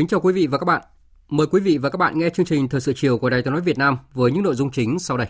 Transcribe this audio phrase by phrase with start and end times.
[0.00, 0.82] Kính chào quý vị và các bạn.
[1.28, 3.52] Mời quý vị và các bạn nghe chương trình Thời sự chiều của Đài Tiếng
[3.52, 5.26] nói Việt Nam với những nội dung chính sau đây.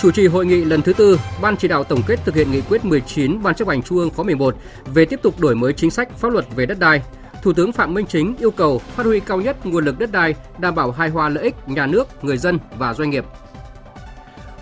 [0.00, 2.60] Chủ trì hội nghị lần thứ tư, Ban chỉ đạo tổng kết thực hiện nghị
[2.60, 4.56] quyết 19 Ban chấp hành Trung ương khóa 11
[4.94, 7.02] về tiếp tục đổi mới chính sách pháp luật về đất đai.
[7.42, 10.34] Thủ tướng Phạm Minh Chính yêu cầu phát huy cao nhất nguồn lực đất đai,
[10.58, 13.24] đảm bảo hài hòa lợi ích nhà nước, người dân và doanh nghiệp.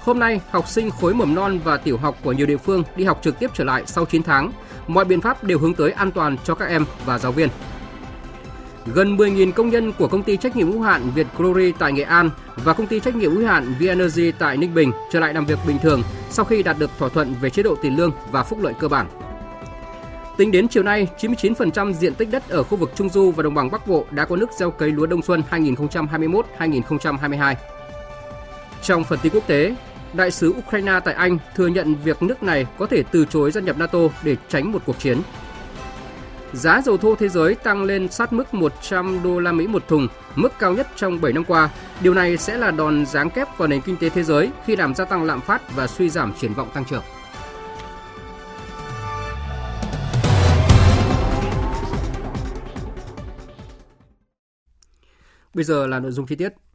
[0.00, 3.04] Hôm nay, học sinh khối mầm non và tiểu học của nhiều địa phương đi
[3.04, 4.52] học trực tiếp trở lại sau 9 tháng.
[4.86, 7.48] Mọi biện pháp đều hướng tới an toàn cho các em và giáo viên.
[8.94, 12.02] Gần 10.000 công nhân của công ty trách nhiệm hữu hạn Việt Glory tại Nghệ
[12.02, 15.46] An và công ty trách nhiệm hữu hạn VNG tại Ninh Bình trở lại làm
[15.46, 18.42] việc bình thường sau khi đạt được thỏa thuận về chế độ tiền lương và
[18.42, 19.06] phúc lợi cơ bản.
[20.36, 23.54] Tính đến chiều nay, 99% diện tích đất ở khu vực Trung Du và Đồng
[23.54, 27.54] bằng Bắc Bộ đã có nước gieo cấy lúa đông xuân 2021-2022.
[28.82, 29.74] Trong phần tin quốc tế,
[30.12, 33.60] Đại sứ Ukraine tại Anh thừa nhận việc nước này có thể từ chối gia
[33.60, 35.18] nhập NATO để tránh một cuộc chiến.
[36.52, 40.08] Giá dầu thô thế giới tăng lên sát mức 100 đô la Mỹ một thùng,
[40.34, 41.70] mức cao nhất trong 7 năm qua.
[42.00, 44.94] Điều này sẽ là đòn giáng kép vào nền kinh tế thế giới khi làm
[44.94, 47.02] gia tăng lạm phát và suy giảm triển vọng tăng trưởng.
[55.54, 56.67] Bây giờ là nội dung chi tiết.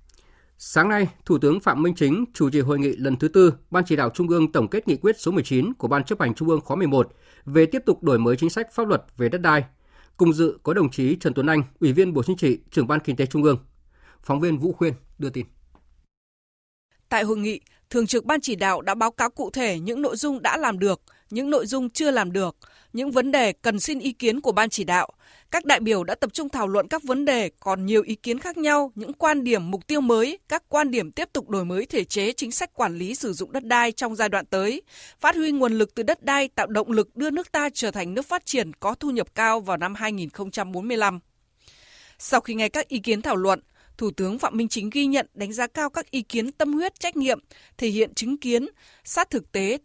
[0.65, 3.83] Sáng nay, Thủ tướng Phạm Minh Chính chủ trì hội nghị lần thứ tư Ban
[3.85, 6.49] chỉ đạo Trung ương tổng kết nghị quyết số 19 của Ban chấp hành Trung
[6.49, 7.13] ương khóa 11
[7.45, 9.63] về tiếp tục đổi mới chính sách pháp luật về đất đai.
[10.17, 12.99] Cùng dự có đồng chí Trần Tuấn Anh, Ủy viên Bộ Chính trị, trưởng Ban
[12.99, 13.57] Kinh tế Trung ương.
[14.21, 15.45] Phóng viên Vũ Khuyên đưa tin.
[17.09, 20.15] Tại hội nghị, Thường trực Ban chỉ đạo đã báo cáo cụ thể những nội
[20.15, 22.55] dung đã làm được, những nội dung chưa làm được,
[22.93, 25.09] những vấn đề cần xin ý kiến của Ban chỉ đạo.
[25.53, 28.39] Các đại biểu đã tập trung thảo luận các vấn đề còn nhiều ý kiến
[28.39, 31.85] khác nhau, những quan điểm mục tiêu mới, các quan điểm tiếp tục đổi mới
[31.85, 34.81] thể chế chính sách quản lý sử dụng đất đai trong giai đoạn tới,
[35.19, 38.13] phát huy nguồn lực từ đất đai tạo động lực đưa nước ta trở thành
[38.13, 41.19] nước phát triển có thu nhập cao vào năm 2045.
[42.19, 43.59] Sau khi nghe các ý kiến thảo luận,
[43.97, 46.99] Thủ tướng Phạm Minh Chính ghi nhận đánh giá cao các ý kiến tâm huyết
[46.99, 47.39] trách nhiệm,
[47.77, 48.67] thể hiện chứng kiến,
[49.03, 49.77] sát thực tế.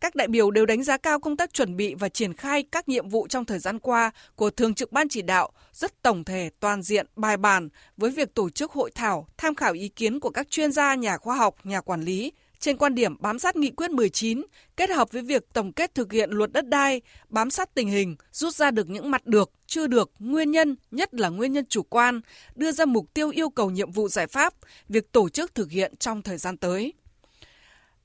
[0.00, 2.88] Các đại biểu đều đánh giá cao công tác chuẩn bị và triển khai các
[2.88, 6.50] nhiệm vụ trong thời gian qua của Thường trực Ban chỉ đạo rất tổng thể,
[6.60, 10.30] toàn diện, bài bản với việc tổ chức hội thảo, tham khảo ý kiến của
[10.30, 13.70] các chuyên gia, nhà khoa học, nhà quản lý, trên quan điểm bám sát nghị
[13.70, 14.42] quyết 19,
[14.76, 18.16] kết hợp với việc tổng kết thực hiện luật đất đai, bám sát tình hình,
[18.32, 21.82] rút ra được những mặt được, chưa được, nguyên nhân, nhất là nguyên nhân chủ
[21.82, 22.20] quan,
[22.54, 24.54] đưa ra mục tiêu yêu cầu nhiệm vụ giải pháp,
[24.88, 26.92] việc tổ chức thực hiện trong thời gian tới.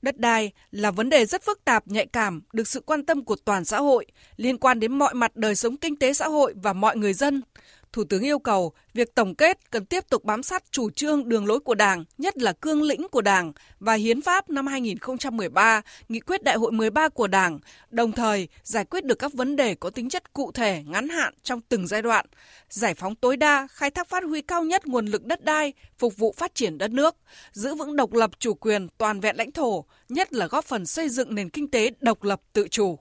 [0.02, 3.36] Đất đai là vấn đề rất phức tạp, nhạy cảm, được sự quan tâm của
[3.44, 6.72] toàn xã hội, liên quan đến mọi mặt đời sống kinh tế xã hội và
[6.72, 7.42] mọi người dân.
[7.92, 11.46] Thủ tướng yêu cầu việc tổng kết cần tiếp tục bám sát chủ trương đường
[11.46, 16.20] lối của Đảng, nhất là cương lĩnh của Đảng và Hiến pháp năm 2013, Nghị
[16.20, 17.58] quyết Đại hội 13 của Đảng,
[17.90, 21.34] đồng thời giải quyết được các vấn đề có tính chất cụ thể, ngắn hạn
[21.42, 22.26] trong từng giai đoạn,
[22.68, 26.16] giải phóng tối đa, khai thác phát huy cao nhất nguồn lực đất đai, phục
[26.16, 27.16] vụ phát triển đất nước,
[27.52, 31.08] giữ vững độc lập chủ quyền toàn vẹn lãnh thổ, nhất là góp phần xây
[31.08, 32.98] dựng nền kinh tế độc lập tự chủ.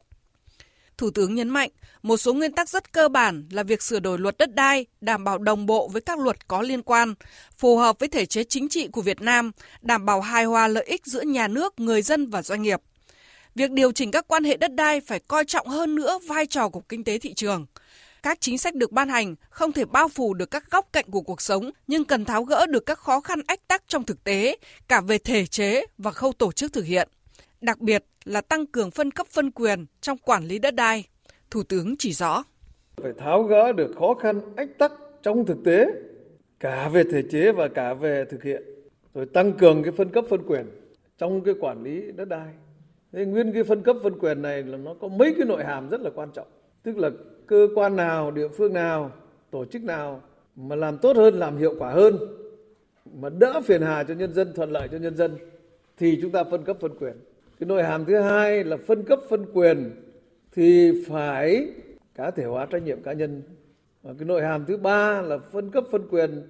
[1.02, 1.70] Thủ tướng nhấn mạnh,
[2.04, 5.24] một số nguyên tắc rất cơ bản là việc sửa đổi luật đất đai đảm
[5.24, 7.14] bảo đồng bộ với các luật có liên quan,
[7.58, 9.52] phù hợp với thể chế chính trị của Việt Nam,
[9.82, 12.82] đảm bảo hài hòa lợi ích giữa nhà nước, người dân và doanh nghiệp.
[13.56, 16.70] Việc điều chỉnh các quan hệ đất đai phải coi trọng hơn nữa vai trò
[16.70, 17.66] của kinh tế thị trường.
[18.24, 21.22] Các chính sách được ban hành không thể bao phủ được các góc cạnh của
[21.22, 24.58] cuộc sống, nhưng cần tháo gỡ được các khó khăn ách tắc trong thực tế,
[24.88, 27.10] cả về thể chế và khâu tổ chức thực hiện
[27.62, 31.08] đặc biệt là tăng cường phân cấp phân quyền trong quản lý đất đai.
[31.52, 32.44] Thủ tướng chỉ rõ.
[32.98, 34.92] Phải tháo gỡ được khó khăn ách tắc
[35.24, 35.86] trong thực tế,
[36.60, 38.64] cả về thể chế và cả về thực hiện.
[39.14, 40.66] Rồi tăng cường cái phân cấp phân quyền
[41.18, 42.54] trong cái quản lý đất đai.
[43.12, 45.90] Thế nguyên cái phân cấp phân quyền này là nó có mấy cái nội hàm
[45.90, 46.48] rất là quan trọng.
[46.84, 47.10] Tức là
[47.48, 49.12] cơ quan nào, địa phương nào,
[49.52, 50.22] tổ chức nào
[50.56, 52.18] mà làm tốt hơn, làm hiệu quả hơn
[53.06, 55.38] mà đỡ phiền hà cho nhân dân, thuận lợi cho nhân dân
[55.98, 57.14] thì chúng ta phân cấp phân quyền.
[57.62, 59.92] Cái nội hàm thứ hai là phân cấp phân quyền
[60.52, 61.68] thì phải
[62.16, 63.42] cá thể hóa trách nhiệm cá nhân.
[64.04, 66.44] Và cái nội hàm thứ ba là phân cấp phân quyền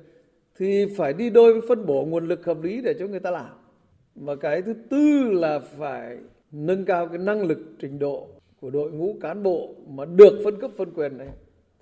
[0.58, 3.32] thì phải đi đôi với phân bổ nguồn lực hợp lý để cho người ta
[3.32, 3.50] làm.
[4.16, 6.18] Và cái thứ tư là phải
[6.52, 8.28] nâng cao cái năng lực trình độ
[8.62, 11.30] của đội ngũ cán bộ mà được phân cấp phân quyền này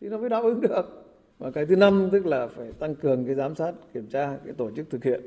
[0.02, 1.06] thì nó mới đáp ứng được.
[1.40, 4.54] Và cái thứ năm tức là phải tăng cường cái giám sát, kiểm tra cái
[4.58, 5.22] tổ chức thực hiện.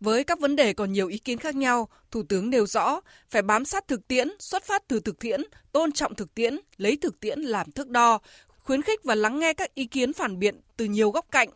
[0.00, 3.00] Với các vấn đề còn nhiều ý kiến khác nhau, Thủ tướng nêu rõ
[3.30, 5.40] phải bám sát thực tiễn, xuất phát từ thực tiễn,
[5.72, 8.18] tôn trọng thực tiễn, lấy thực tiễn làm thước đo,
[8.48, 11.48] khuyến khích và lắng nghe các ý kiến phản biện từ nhiều góc cạnh.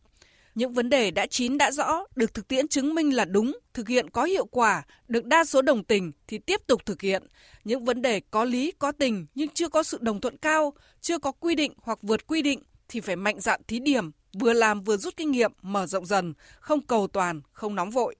[0.54, 3.88] Những vấn đề đã chín đã rõ, được thực tiễn chứng minh là đúng, thực
[3.88, 7.22] hiện có hiệu quả, được đa số đồng tình thì tiếp tục thực hiện.
[7.64, 11.18] Những vấn đề có lý, có tình nhưng chưa có sự đồng thuận cao, chưa
[11.18, 14.82] có quy định hoặc vượt quy định thì phải mạnh dạn thí điểm, vừa làm
[14.82, 18.16] vừa rút kinh nghiệm, mở rộng dần, không cầu toàn, không nóng vội.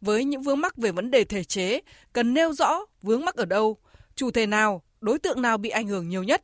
[0.00, 1.80] Với những vướng mắc về vấn đề thể chế,
[2.12, 3.76] cần nêu rõ vướng mắc ở đâu,
[4.14, 6.42] chủ thể nào, đối tượng nào bị ảnh hưởng nhiều nhất.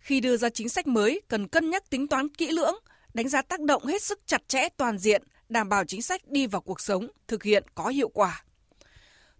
[0.00, 2.74] Khi đưa ra chính sách mới, cần cân nhắc tính toán kỹ lưỡng,
[3.14, 6.46] đánh giá tác động hết sức chặt chẽ toàn diện, đảm bảo chính sách đi
[6.46, 8.44] vào cuộc sống, thực hiện có hiệu quả.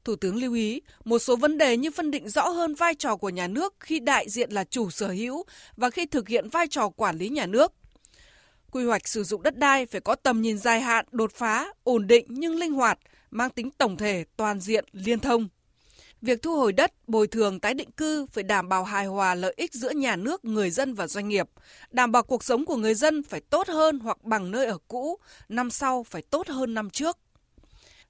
[0.04, 3.16] Thủ tướng lưu ý một số vấn đề như phân định rõ hơn vai trò
[3.16, 5.44] của nhà nước khi đại diện là chủ sở hữu
[5.76, 7.72] và khi thực hiện vai trò quản lý nhà nước.
[8.70, 12.06] Quy hoạch sử dụng đất đai phải có tầm nhìn dài hạn, đột phá, ổn
[12.06, 12.98] định nhưng linh hoạt,
[13.32, 15.48] mang tính tổng thể, toàn diện, liên thông.
[16.22, 19.54] Việc thu hồi đất, bồi thường tái định cư phải đảm bảo hài hòa lợi
[19.56, 21.48] ích giữa nhà nước, người dân và doanh nghiệp,
[21.90, 25.18] đảm bảo cuộc sống của người dân phải tốt hơn hoặc bằng nơi ở cũ,
[25.48, 27.18] năm sau phải tốt hơn năm trước.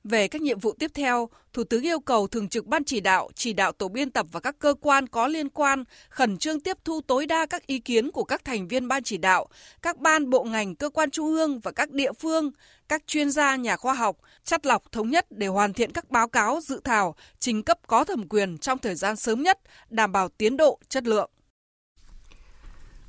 [0.05, 3.31] Về các nhiệm vụ tiếp theo, Thủ tướng yêu cầu Thường trực Ban chỉ đạo,
[3.35, 6.79] chỉ đạo tổ biên tập và các cơ quan có liên quan khẩn trương tiếp
[6.85, 9.49] thu tối đa các ý kiến của các thành viên Ban chỉ đạo,
[9.83, 12.51] các ban bộ ngành, cơ quan trung ương và các địa phương,
[12.89, 16.29] các chuyên gia, nhà khoa học, chắt lọc thống nhất để hoàn thiện các báo
[16.29, 19.59] cáo dự thảo, trình cấp có thẩm quyền trong thời gian sớm nhất,
[19.91, 21.31] đảm bảo tiến độ, chất lượng.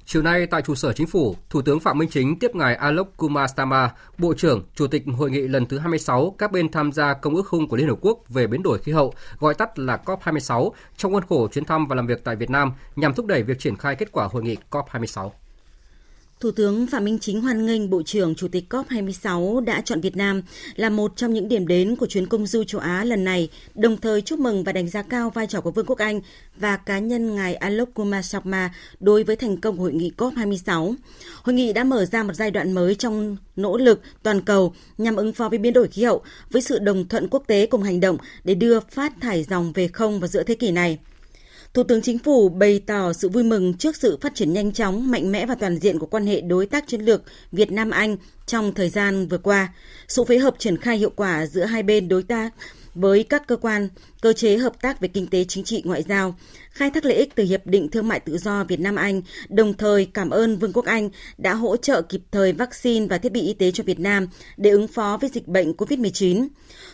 [0.06, 3.18] Chiều nay tại trụ sở chính phủ, Thủ tướng Phạm Minh Chính tiếp ngài Alok
[3.18, 7.14] Kumar Stama, Bộ trưởng, Chủ tịch hội nghị lần thứ 26 các bên tham gia
[7.14, 10.00] Công ước khung của Liên Hợp Quốc về biến đổi khí hậu, gọi tắt là
[10.06, 13.44] COP26, trong khuôn khổ chuyến thăm và làm việc tại Việt Nam nhằm thúc đẩy
[13.44, 15.30] việc triển khai kết quả hội nghị COP26.
[16.44, 20.18] Thủ tướng Phạm Minh Chính hoan nghênh Bộ trưởng Chủ tịch COP26 đã chọn Việt
[20.18, 20.42] Nam
[20.76, 23.98] là một trong những điểm đến của chuyến công du châu Á lần này, đồng
[23.98, 26.22] thời chúc mừng và đánh giá cao vai trò của Vương quốc Anh
[26.56, 30.96] và cá nhân ngài Alok Kumar Sharma đối với thành công của hội nghị COP26.
[31.44, 35.16] Hội nghị đã mở ra một giai đoạn mới trong nỗ lực toàn cầu nhằm
[35.16, 38.00] ứng phó với biến đổi khí hậu với sự đồng thuận quốc tế cùng hành
[38.00, 41.00] động để đưa phát thải dòng về không vào giữa thế kỷ này.
[41.74, 45.12] Thủ tướng Chính phủ bày tỏ sự vui mừng trước sự phát triển nhanh chóng,
[45.12, 48.18] mạnh mẽ và toàn diện của quan hệ đối tác chiến lược Việt Nam Anh
[48.46, 49.74] trong thời gian vừa qua.
[50.08, 52.54] Sự phối hợp triển khai hiệu quả giữa hai bên đối tác
[52.96, 53.90] với các cơ quan,
[54.22, 56.36] cơ chế hợp tác về kinh tế chính trị ngoại giao,
[56.72, 59.74] khai thác lợi ích từ Hiệp định Thương mại Tự do Việt Nam Anh, đồng
[59.74, 63.42] thời cảm ơn Vương quốc Anh đã hỗ trợ kịp thời vaccine và thiết bị
[63.42, 66.48] y tế cho Việt Nam để ứng phó với dịch bệnh COVID-19.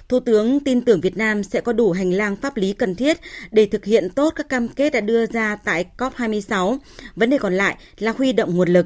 [0.09, 3.17] Thủ tướng tin tưởng Việt Nam sẽ có đủ hành lang pháp lý cần thiết
[3.51, 6.77] để thực hiện tốt các cam kết đã đưa ra tại COP26.
[7.15, 8.85] Vấn đề còn lại là huy động nguồn lực.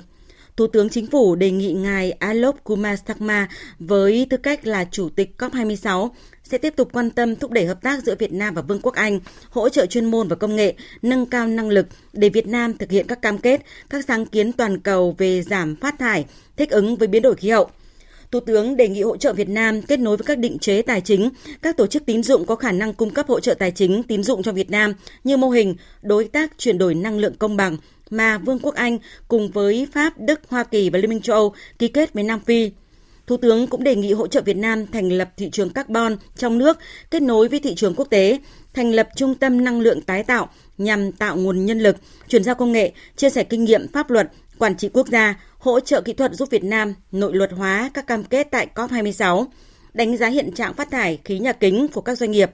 [0.57, 3.49] Thủ tướng Chính phủ đề nghị ngài Alok Kumar Sakma
[3.79, 6.09] với tư cách là Chủ tịch COP26
[6.43, 8.95] sẽ tiếp tục quan tâm thúc đẩy hợp tác giữa Việt Nam và Vương quốc
[8.95, 9.19] Anh,
[9.49, 12.91] hỗ trợ chuyên môn và công nghệ, nâng cao năng lực để Việt Nam thực
[12.91, 16.25] hiện các cam kết, các sáng kiến toàn cầu về giảm phát thải,
[16.57, 17.69] thích ứng với biến đổi khí hậu.
[18.31, 21.01] Thủ tướng đề nghị hỗ trợ Việt Nam kết nối với các định chế tài
[21.01, 21.29] chính,
[21.61, 24.23] các tổ chức tín dụng có khả năng cung cấp hỗ trợ tài chính tín
[24.23, 27.77] dụng cho Việt Nam như mô hình đối tác chuyển đổi năng lượng công bằng
[28.09, 28.97] mà Vương quốc Anh
[29.27, 32.39] cùng với Pháp, Đức, Hoa Kỳ và Liên minh châu Âu ký kết với Nam
[32.39, 32.71] Phi.
[33.27, 36.57] Thủ tướng cũng đề nghị hỗ trợ Việt Nam thành lập thị trường carbon trong
[36.57, 36.77] nước
[37.11, 38.39] kết nối với thị trường quốc tế,
[38.73, 41.95] thành lập trung tâm năng lượng tái tạo nhằm tạo nguồn nhân lực,
[42.27, 45.79] chuyển giao công nghệ, chia sẻ kinh nghiệm pháp luật, quản trị quốc gia, hỗ
[45.79, 49.45] trợ kỹ thuật giúp Việt Nam nội luật hóa các cam kết tại COP26,
[49.93, 52.51] đánh giá hiện trạng phát thải khí nhà kính của các doanh nghiệp,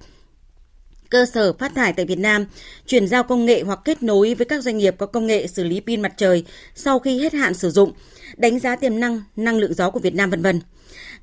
[1.09, 2.45] cơ sở phát thải tại Việt Nam,
[2.85, 5.63] chuyển giao công nghệ hoặc kết nối với các doanh nghiệp có công nghệ xử
[5.63, 6.43] lý pin mặt trời
[6.75, 7.91] sau khi hết hạn sử dụng,
[8.37, 10.61] đánh giá tiềm năng, năng lượng gió của Việt Nam vân vân.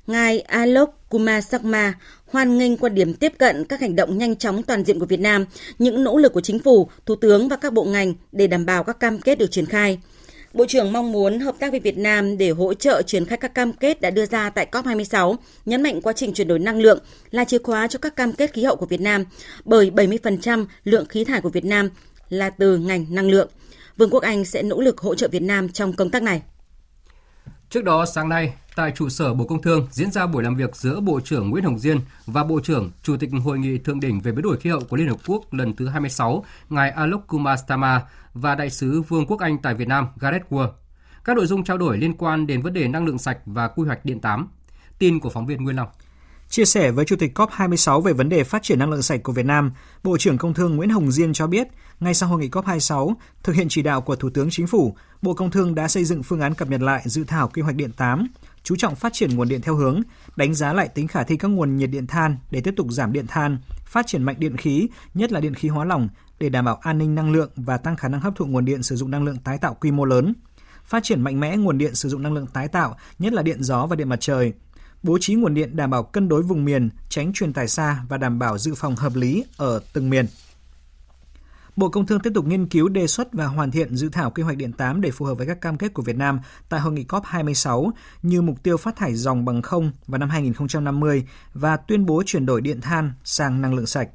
[0.07, 1.93] Ngài Alok Kumar Sakma
[2.27, 5.19] hoan nghênh quan điểm tiếp cận các hành động nhanh chóng toàn diện của Việt
[5.19, 5.45] Nam,
[5.79, 8.83] những nỗ lực của chính phủ, thủ tướng và các bộ ngành để đảm bảo
[8.83, 9.99] các cam kết được triển khai.
[10.53, 13.55] Bộ trưởng mong muốn hợp tác với Việt Nam để hỗ trợ triển khai các
[13.55, 15.35] cam kết đã đưa ra tại COP26,
[15.65, 16.99] nhấn mạnh quá trình chuyển đổi năng lượng
[17.31, 19.25] là chìa khóa cho các cam kết khí hậu của Việt Nam,
[19.65, 21.89] bởi 70% lượng khí thải của Việt Nam
[22.29, 23.49] là từ ngành năng lượng.
[23.97, 26.41] Vương quốc Anh sẽ nỗ lực hỗ trợ Việt Nam trong công tác này.
[27.69, 30.75] Trước đó, sáng nay, tại trụ sở Bộ Công Thương diễn ra buổi làm việc
[30.75, 34.19] giữa Bộ trưởng Nguyễn Hồng Diên và Bộ trưởng Chủ tịch Hội nghị Thượng đỉnh
[34.19, 37.59] về biến đổi khí hậu của Liên Hợp Quốc lần thứ 26, ngài Alok Kumar
[37.59, 38.01] Stama
[38.33, 40.69] và Đại sứ Vương quốc Anh tại Việt Nam Gareth Ward.
[41.23, 43.83] Các nội dung trao đổi liên quan đến vấn đề năng lượng sạch và quy
[43.83, 44.49] hoạch điện 8.
[44.99, 45.87] Tin của phóng viên Nguyên Long.
[46.49, 49.33] Chia sẻ với Chủ tịch COP26 về vấn đề phát triển năng lượng sạch của
[49.33, 49.71] Việt Nam,
[50.03, 51.67] Bộ trưởng Công Thương Nguyễn Hồng Diên cho biết,
[51.99, 53.13] ngay sau hội nghị COP26,
[53.43, 56.23] thực hiện chỉ đạo của Thủ tướng Chính phủ, Bộ Công Thương đã xây dựng
[56.23, 58.27] phương án cập nhật lại dự thảo quy hoạch điện 8,
[58.63, 60.01] chú trọng phát triển nguồn điện theo hướng
[60.35, 63.13] đánh giá lại tính khả thi các nguồn nhiệt điện than để tiếp tục giảm
[63.13, 66.65] điện than, phát triển mạnh điện khí, nhất là điện khí hóa lỏng để đảm
[66.65, 69.11] bảo an ninh năng lượng và tăng khả năng hấp thụ nguồn điện sử dụng
[69.11, 70.33] năng lượng tái tạo quy mô lớn.
[70.85, 73.63] Phát triển mạnh mẽ nguồn điện sử dụng năng lượng tái tạo, nhất là điện
[73.63, 74.53] gió và điện mặt trời.
[75.07, 78.17] Bố trí nguồn điện đảm bảo cân đối vùng miền, tránh truyền tải xa và
[78.17, 80.25] đảm bảo dự phòng hợp lý ở từng miền.
[81.75, 84.43] Bộ Công Thương tiếp tục nghiên cứu đề xuất và hoàn thiện dự thảo quy
[84.43, 86.93] hoạch điện 8 để phù hợp với các cam kết của Việt Nam tại hội
[86.93, 87.91] nghị COP26
[88.23, 91.23] như mục tiêu phát thải dòng bằng không vào năm 2050
[91.53, 94.09] và tuyên bố chuyển đổi điện than sang năng lượng sạch.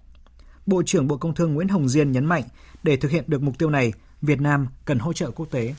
[0.66, 2.44] Bộ trưởng Bộ Công Thương Nguyễn Hồng Diên nhấn mạnh,
[2.82, 5.75] để thực hiện được mục tiêu này, Việt Nam cần hỗ trợ quốc tế.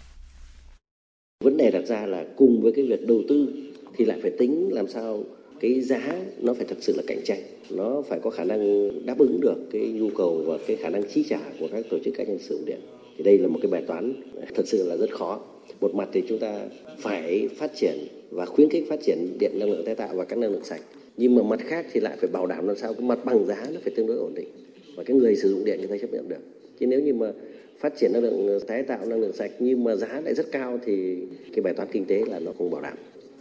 [1.44, 3.64] Vấn đề đặt ra là cùng với cái việc đầu tư
[3.98, 5.24] thì lại phải tính làm sao
[5.60, 7.40] cái giá nó phải thật sự là cạnh tranh.
[7.70, 11.04] Nó phải có khả năng đáp ứng được cái nhu cầu và cái khả năng
[11.04, 12.80] chi trả của các tổ chức cá nhân sử dụng điện.
[13.18, 14.14] Thì đây là một cái bài toán
[14.56, 15.42] thật sự là rất khó.
[15.82, 16.66] Một mặt thì chúng ta
[16.98, 17.98] phải phát triển
[18.32, 20.82] và khuyến khích phát triển điện năng lượng tái tạo và các năng lượng sạch.
[21.18, 23.68] Nhưng mà mặt khác thì lại phải bảo đảm làm sao cái mặt bằng giá
[23.74, 24.48] nó phải tương đối ổn định
[24.96, 26.42] và cái người sử dụng điện người ta chấp nhận được.
[26.80, 27.32] Chứ nếu như mà
[27.80, 30.80] phát triển năng lượng tái tạo, năng lượng sạch nhưng mà giá lại rất cao
[30.86, 31.18] thì
[31.54, 32.98] cái bài toán kinh tế là nó không bảo đảm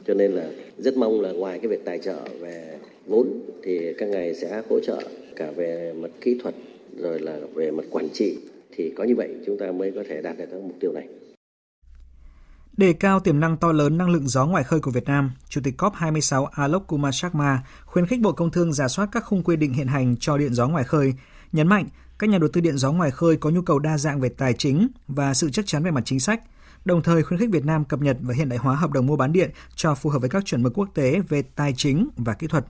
[0.06, 4.08] cho nên là rất mong là ngoài cái việc tài trợ về vốn thì các
[4.08, 5.02] ngài sẽ hỗ trợ
[5.36, 6.54] cả về mặt kỹ thuật
[6.96, 8.38] rồi là về mặt quản trị
[8.76, 11.08] thì có như vậy chúng ta mới có thể đạt được các mục tiêu này.
[12.76, 15.60] Đề cao tiềm năng to lớn năng lượng gió ngoài khơi của Việt Nam, Chủ
[15.64, 19.56] tịch COP26 Alok Kumar Sharma khuyến khích Bộ Công Thương giả soát các khung quy
[19.56, 21.14] định hiện hành cho điện gió ngoài khơi,
[21.52, 21.86] nhấn mạnh
[22.18, 24.52] các nhà đầu tư điện gió ngoài khơi có nhu cầu đa dạng về tài
[24.52, 26.42] chính và sự chắc chắn về mặt chính sách,
[26.84, 29.16] đồng thời khuyến khích Việt Nam cập nhật và hiện đại hóa hợp đồng mua
[29.16, 32.34] bán điện cho phù hợp với các chuẩn mực quốc tế về tài chính và
[32.34, 32.64] kỹ thuật.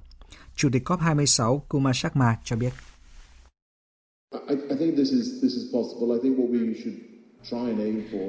[0.56, 2.72] Chủ tịch COP26 Kumar Sharma cho biết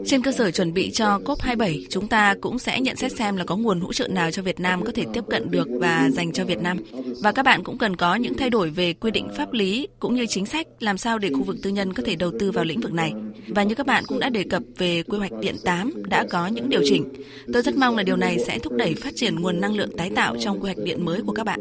[0.06, 3.44] trên cơ sở chuẩn bị cho COP27, chúng ta cũng sẽ nhận xét xem là
[3.46, 6.32] có nguồn hỗ trợ nào cho Việt Nam có thể tiếp cận được và dành
[6.32, 6.78] cho Việt Nam.
[7.22, 10.16] Và các bạn cũng cần có những thay đổi về quy định pháp lý cũng
[10.16, 12.66] như chính sách làm sao để khu vực tư nhân có thể đầu tư vào
[12.66, 13.14] lĩnh vực này.
[13.48, 16.48] Và như các bạn cũng đã đề cập về quy hoạch điện 8 đã có
[16.48, 17.10] những điều chỉnh.
[17.54, 20.12] Tôi rất mong là điều này sẽ thúc đẩy phát triển nguồn năng lượng tái
[20.16, 21.60] tạo trong quy hoạch điện mới của các bạn.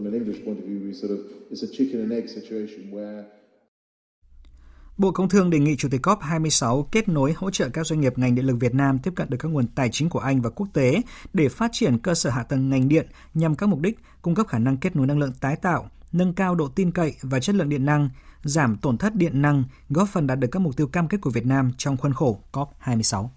[4.96, 8.18] Bộ Công Thương đề nghị Chủ tịch COP26 kết nối hỗ trợ các doanh nghiệp
[8.18, 10.50] ngành điện lực Việt Nam tiếp cận được các nguồn tài chính của Anh và
[10.50, 13.98] quốc tế để phát triển cơ sở hạ tầng ngành điện nhằm các mục đích
[14.22, 17.14] cung cấp khả năng kết nối năng lượng tái tạo, nâng cao độ tin cậy
[17.22, 18.10] và chất lượng điện năng,
[18.42, 21.30] giảm tổn thất điện năng, góp phần đạt được các mục tiêu cam kết của
[21.30, 23.28] Việt Nam trong khuôn khổ COP26.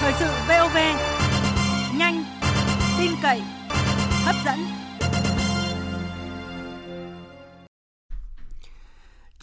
[0.00, 0.76] Thời sự VOV,
[1.98, 2.24] nhanh,
[2.98, 3.42] tin cậy,
[4.24, 4.75] hấp dẫn.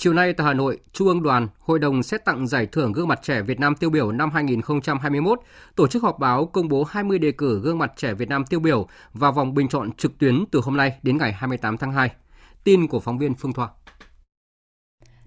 [0.04, 3.08] Chiều nay tại Hà Nội, Trung ương Đoàn, Hội đồng xét tặng giải thưởng gương
[3.08, 5.40] mặt trẻ Việt Nam tiêu biểu năm 2021
[5.76, 8.60] tổ chức họp báo công bố 20 đề cử gương mặt trẻ Việt Nam tiêu
[8.60, 12.12] biểu vào vòng bình chọn trực tuyến từ hôm nay đến ngày 28 tháng 2.
[12.64, 13.68] Tin của phóng viên Phương Thoa.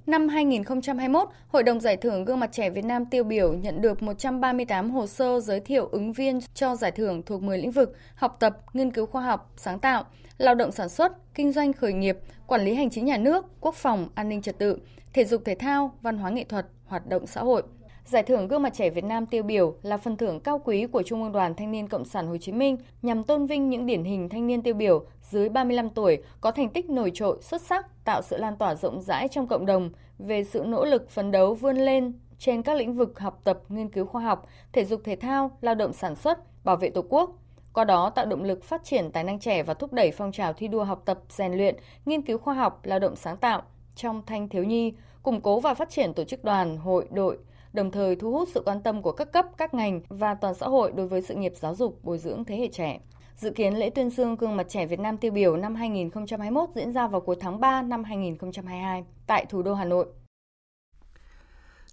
[0.06, 4.02] Năm 2021, Hội đồng Giải thưởng Gương mặt trẻ Việt Nam tiêu biểu nhận được
[4.02, 8.36] 138 hồ sơ giới thiệu ứng viên cho giải thưởng thuộc 10 lĩnh vực học
[8.40, 10.04] tập, nghiên cứu khoa học, sáng tạo,
[10.38, 13.74] lao động sản xuất, kinh doanh khởi nghiệp, quản lý hành chính nhà nước, quốc
[13.74, 14.78] phòng, an ninh trật tự,
[15.12, 17.62] thể dục thể thao, văn hóa nghệ thuật, hoạt động xã hội.
[18.04, 21.02] Giải thưởng Gương mặt trẻ Việt Nam tiêu biểu là phần thưởng cao quý của
[21.02, 24.04] Trung ương Đoàn Thanh niên Cộng sản Hồ Chí Minh nhằm tôn vinh những điển
[24.04, 28.04] hình thanh niên tiêu biểu dưới 35 tuổi có thành tích nổi trội xuất sắc,
[28.04, 31.54] tạo sự lan tỏa rộng rãi trong cộng đồng về sự nỗ lực phấn đấu
[31.54, 35.16] vươn lên trên các lĩnh vực học tập, nghiên cứu khoa học, thể dục thể
[35.16, 37.30] thao, lao động sản xuất, bảo vệ Tổ quốc,
[37.76, 40.52] qua đó tạo động lực phát triển tài năng trẻ và thúc đẩy phong trào
[40.52, 43.62] thi đua học tập, rèn luyện, nghiên cứu khoa học, lao động sáng tạo
[43.96, 44.92] trong thanh thiếu nhi,
[45.22, 47.38] củng cố và phát triển tổ chức đoàn, hội, đội,
[47.72, 50.66] đồng thời thu hút sự quan tâm của các cấp, các ngành và toàn xã
[50.66, 52.98] hội đối với sự nghiệp giáo dục, bồi dưỡng thế hệ trẻ.
[53.36, 56.92] Dự kiến lễ tuyên dương gương mặt trẻ Việt Nam tiêu biểu năm 2021 diễn
[56.92, 60.06] ra vào cuối tháng 3 năm 2022 tại thủ đô Hà Nội.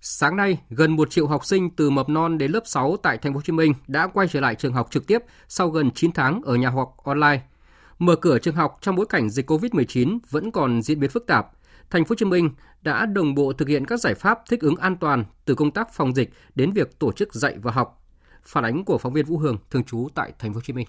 [0.06, 3.34] Sáng nay, gần 1 triệu học sinh từ mầm non đến lớp 6 tại thành
[3.34, 5.18] phố Hồ Chí Minh đã quay trở lại trường học trực tiếp
[5.48, 7.42] sau gần 9 tháng ở nhà học online.
[8.00, 11.48] Mở cửa trường học trong bối cảnh dịch Covid-19 vẫn còn diễn biến phức tạp.
[11.90, 12.50] Thành phố Hồ Chí Minh
[12.82, 15.94] đã đồng bộ thực hiện các giải pháp thích ứng an toàn từ công tác
[15.94, 18.04] phòng dịch đến việc tổ chức dạy và học.
[18.44, 20.88] Phản ánh của phóng viên Vũ Hương thường trú tại thành phố Hồ Chí Minh.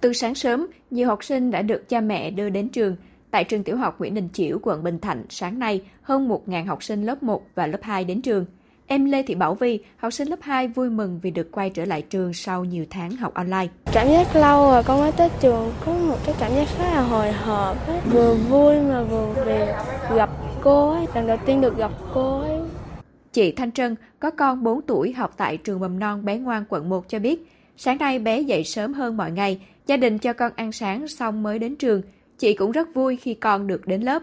[0.00, 2.96] Từ sáng sớm, nhiều học sinh đã được cha mẹ đưa đến trường.
[3.30, 6.82] Tại trường tiểu học Nguyễn Đình Chiểu, quận Bình Thạnh, sáng nay, hơn 1.000 học
[6.82, 8.46] sinh lớp 1 và lớp 2 đến trường.
[8.86, 11.84] Em Lê Thị Bảo Vi, học sinh lớp 2 vui mừng vì được quay trở
[11.84, 13.66] lại trường sau nhiều tháng học online.
[13.92, 17.02] Cảm giác lâu rồi con mới tới trường có một cái cảm giác khá là
[17.02, 18.00] hồi hộp ấy.
[18.12, 19.74] Vừa vui mà vừa về
[20.16, 20.30] gặp
[20.62, 22.58] cô ấy, lần đầu tiên được gặp cô ấy.
[23.32, 26.88] Chị Thanh Trân có con 4 tuổi học tại trường mầm non bé ngoan quận
[26.88, 30.52] 1 cho biết, sáng nay bé dậy sớm hơn mọi ngày, gia đình cho con
[30.56, 32.02] ăn sáng xong mới đến trường.
[32.38, 34.22] Chị cũng rất vui khi con được đến lớp.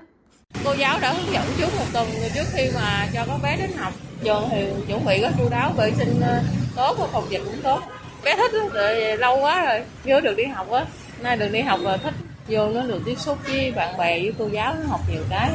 [0.66, 3.72] Cô giáo đã hướng dẫn trước một tuần trước khi mà cho các bé đến
[3.78, 3.94] học.
[4.24, 6.42] Trường thì chuẩn bị có chu đáo vệ sinh ờ,
[6.76, 7.80] tốt và phòng dịch cũng tốt.
[8.26, 10.86] Bé thích rồi lâu quá rồi, nhớ được đi học á.
[11.24, 12.14] Nay được đi học là thích
[12.48, 15.50] vô nó được tiếp xúc với bạn bè với cô giáo nó học nhiều cái.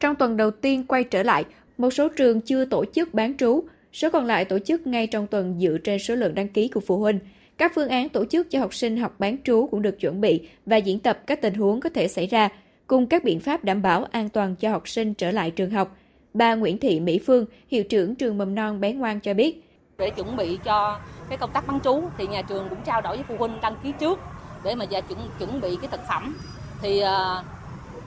[0.00, 1.44] Trong tuần đầu tiên quay trở lại,
[1.78, 5.26] một số trường chưa tổ chức bán trú, số còn lại tổ chức ngay trong
[5.26, 7.18] tuần dựa trên số lượng đăng ký của phụ huynh.
[7.58, 10.48] Các phương án tổ chức cho học sinh học bán trú cũng được chuẩn bị
[10.66, 12.48] và diễn tập các tình huống có thể xảy ra,
[12.86, 15.96] cùng các biện pháp đảm bảo an toàn cho học sinh trở lại trường học.
[16.34, 19.64] Bà Nguyễn Thị Mỹ Phương, hiệu trưởng trường mầm non bé ngoan cho biết.
[19.98, 23.16] Để chuẩn bị cho cái công tác bán trú thì nhà trường cũng trao đổi
[23.16, 24.20] với phụ huynh đăng ký trước
[24.64, 26.36] để mà giờ chuẩn chuẩn bị cái thực phẩm.
[26.82, 27.44] Thì uh,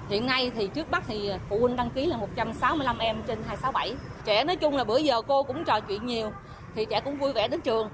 [0.10, 3.94] hiện nay thì trước mắt thì phụ huynh đăng ký là 165 em trên 267.
[4.26, 6.32] Trẻ nói chung là bữa giờ cô cũng trò chuyện nhiều
[6.76, 7.90] thì trẻ cũng vui vẻ đến trường.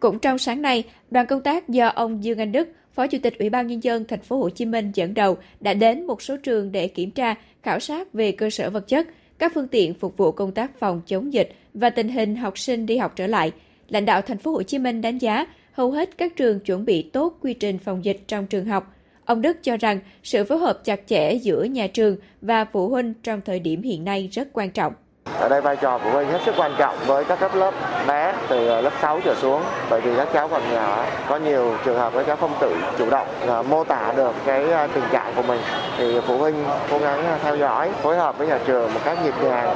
[0.00, 3.38] Cũng trong sáng nay, đoàn công tác do ông Dương Anh Đức, Phó Chủ tịch
[3.38, 6.36] Ủy ban nhân dân thành phố Hồ Chí Minh dẫn đầu đã đến một số
[6.36, 9.06] trường để kiểm tra, khảo sát về cơ sở vật chất,
[9.38, 12.86] các phương tiện phục vụ công tác phòng chống dịch và tình hình học sinh
[12.86, 13.52] đi học trở lại.
[13.88, 17.02] Lãnh đạo thành phố Hồ Chí Minh đánh giá hầu hết các trường chuẩn bị
[17.02, 18.94] tốt quy trình phòng dịch trong trường học.
[19.24, 23.14] Ông Đức cho rằng sự phối hợp chặt chẽ giữa nhà trường và phụ huynh
[23.22, 24.92] trong thời điểm hiện nay rất quan trọng.
[25.38, 27.74] Ở đây vai trò phụ huynh hết sức quan trọng với các cấp lớp
[28.06, 31.74] bé từ ờ, lớp 6 trở xuống bởi vì các cháu còn nhỏ, có nhiều
[31.84, 35.04] trường hợp các cháu không tự chủ động ờ, mô tả được cái ờ, tình
[35.12, 35.60] trạng của mình
[35.98, 39.34] thì phụ huynh cố gắng theo dõi, phối hợp với nhà trường một cách nhịp
[39.42, 39.74] nhàng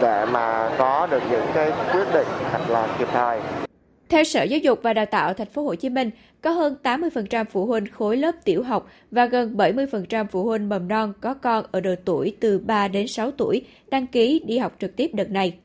[0.00, 3.40] để mà có được những cái quyết định thật là kịp thời.
[4.12, 6.10] Theo Sở Giáo dục và Đào tạo Thành phố Hồ Chí Minh,
[6.42, 10.88] có hơn 80% phụ huynh khối lớp tiểu học và gần 70% phụ huynh mầm
[10.88, 14.72] non có con ở độ tuổi từ 3 đến 6 tuổi đăng ký đi học
[14.80, 15.58] trực tiếp đợt này.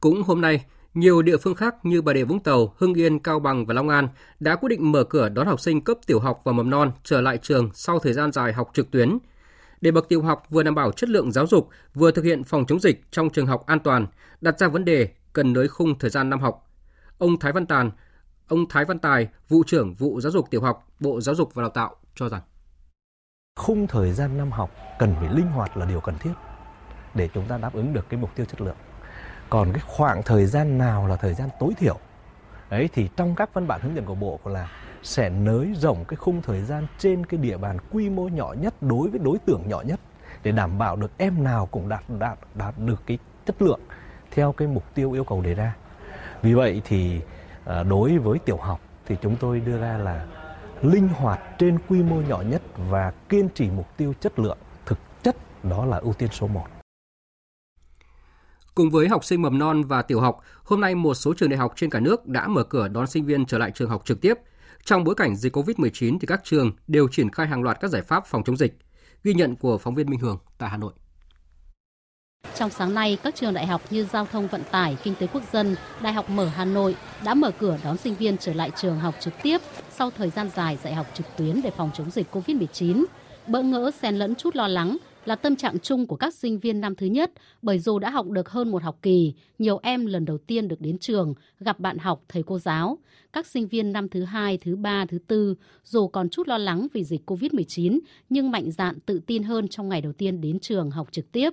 [0.00, 0.64] Cũng hôm nay,
[0.94, 3.88] nhiều địa phương khác như Bà Rịa Vũng Tàu, Hưng Yên, Cao Bằng và Long
[3.88, 4.08] An
[4.40, 7.20] đã quyết định mở cửa đón học sinh cấp tiểu học và mầm non trở
[7.20, 9.18] lại trường sau thời gian dài học trực tuyến.
[9.80, 12.66] Để bậc tiểu học vừa đảm bảo chất lượng giáo dục, vừa thực hiện phòng
[12.66, 14.06] chống dịch trong trường học an toàn,
[14.40, 16.67] đặt ra vấn đề cần nới khung thời gian năm học
[17.18, 17.90] Ông Thái Văn Tàn,
[18.48, 21.62] ông Thái Văn Tài, vụ trưởng vụ giáo dục tiểu học, Bộ Giáo dục và
[21.62, 22.42] Đào tạo cho rằng
[23.56, 26.32] khung thời gian năm học cần phải linh hoạt là điều cần thiết
[27.14, 28.76] để chúng ta đáp ứng được cái mục tiêu chất lượng.
[29.50, 31.98] Còn cái khoảng thời gian nào là thời gian tối thiểu
[32.68, 34.70] ấy thì trong các văn bản hướng dẫn của bộ là
[35.02, 38.74] sẽ nới rộng cái khung thời gian trên cái địa bàn quy mô nhỏ nhất
[38.82, 40.00] đối với đối tượng nhỏ nhất
[40.42, 43.80] để đảm bảo được em nào cũng đạt đạt đạt được cái chất lượng
[44.30, 45.74] theo cái mục tiêu yêu cầu đề ra.
[46.42, 47.20] Vì vậy thì
[47.64, 50.26] à, đối với tiểu học thì chúng tôi đưa ra là
[50.82, 54.98] linh hoạt trên quy mô nhỏ nhất và kiên trì mục tiêu chất lượng thực
[55.22, 56.66] chất đó là ưu tiên số 1.
[58.74, 61.58] Cùng với học sinh mầm non và tiểu học, hôm nay một số trường đại
[61.58, 64.20] học trên cả nước đã mở cửa đón sinh viên trở lại trường học trực
[64.20, 64.34] tiếp.
[64.84, 68.02] Trong bối cảnh dịch COVID-19 thì các trường đều triển khai hàng loạt các giải
[68.02, 68.78] pháp phòng chống dịch.
[69.24, 70.92] Ghi nhận của phóng viên Minh Hường tại Hà Nội.
[72.58, 75.42] Trong sáng nay, các trường đại học như Giao thông Vận tải, Kinh tế Quốc
[75.52, 78.98] dân, Đại học Mở Hà Nội đã mở cửa đón sinh viên trở lại trường
[78.98, 79.58] học trực tiếp
[79.90, 83.04] sau thời gian dài dạy học trực tuyến để phòng chống dịch COVID-19.
[83.46, 86.80] Bỡ ngỡ xen lẫn chút lo lắng là tâm trạng chung của các sinh viên
[86.80, 90.24] năm thứ nhất bởi dù đã học được hơn một học kỳ, nhiều em lần
[90.24, 92.98] đầu tiên được đến trường, gặp bạn học, thầy cô giáo.
[93.32, 96.86] Các sinh viên năm thứ hai, thứ ba, thứ tư dù còn chút lo lắng
[96.92, 97.98] vì dịch COVID-19
[98.28, 101.50] nhưng mạnh dạn tự tin hơn trong ngày đầu tiên đến trường học trực tiếp.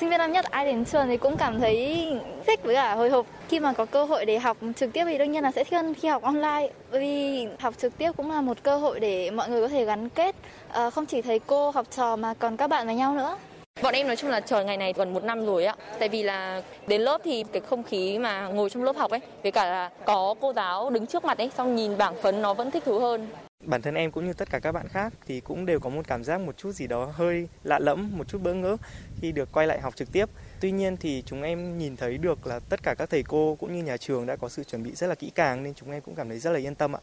[0.00, 2.08] Sinh viên năm nhất ai đến trường thì cũng cảm thấy
[2.46, 3.26] thích với cả hồi hộp.
[3.48, 5.72] Khi mà có cơ hội để học trực tiếp thì đương nhiên là sẽ thích
[5.76, 6.68] hơn khi học online.
[6.90, 9.84] Bởi vì học trực tiếp cũng là một cơ hội để mọi người có thể
[9.84, 10.36] gắn kết.
[10.68, 13.36] Ờ, không chỉ thầy cô, học trò mà còn các bạn với nhau nữa.
[13.82, 15.76] Bọn em nói chung là chờ ngày này gần một năm rồi ạ.
[15.98, 19.20] Tại vì là đến lớp thì cái không khí mà ngồi trong lớp học ấy,
[19.42, 22.54] với cả là có cô giáo đứng trước mặt ấy, xong nhìn bảng phấn nó
[22.54, 23.28] vẫn thích thú hơn.
[23.64, 26.02] Bản thân em cũng như tất cả các bạn khác thì cũng đều có một
[26.08, 28.76] cảm giác một chút gì đó hơi lạ lẫm, một chút bỡ ngỡ
[29.20, 30.28] khi được quay lại học trực tiếp.
[30.60, 33.76] Tuy nhiên thì chúng em nhìn thấy được là tất cả các thầy cô cũng
[33.76, 36.00] như nhà trường đã có sự chuẩn bị rất là kỹ càng nên chúng em
[36.00, 37.00] cũng cảm thấy rất là yên tâm ạ.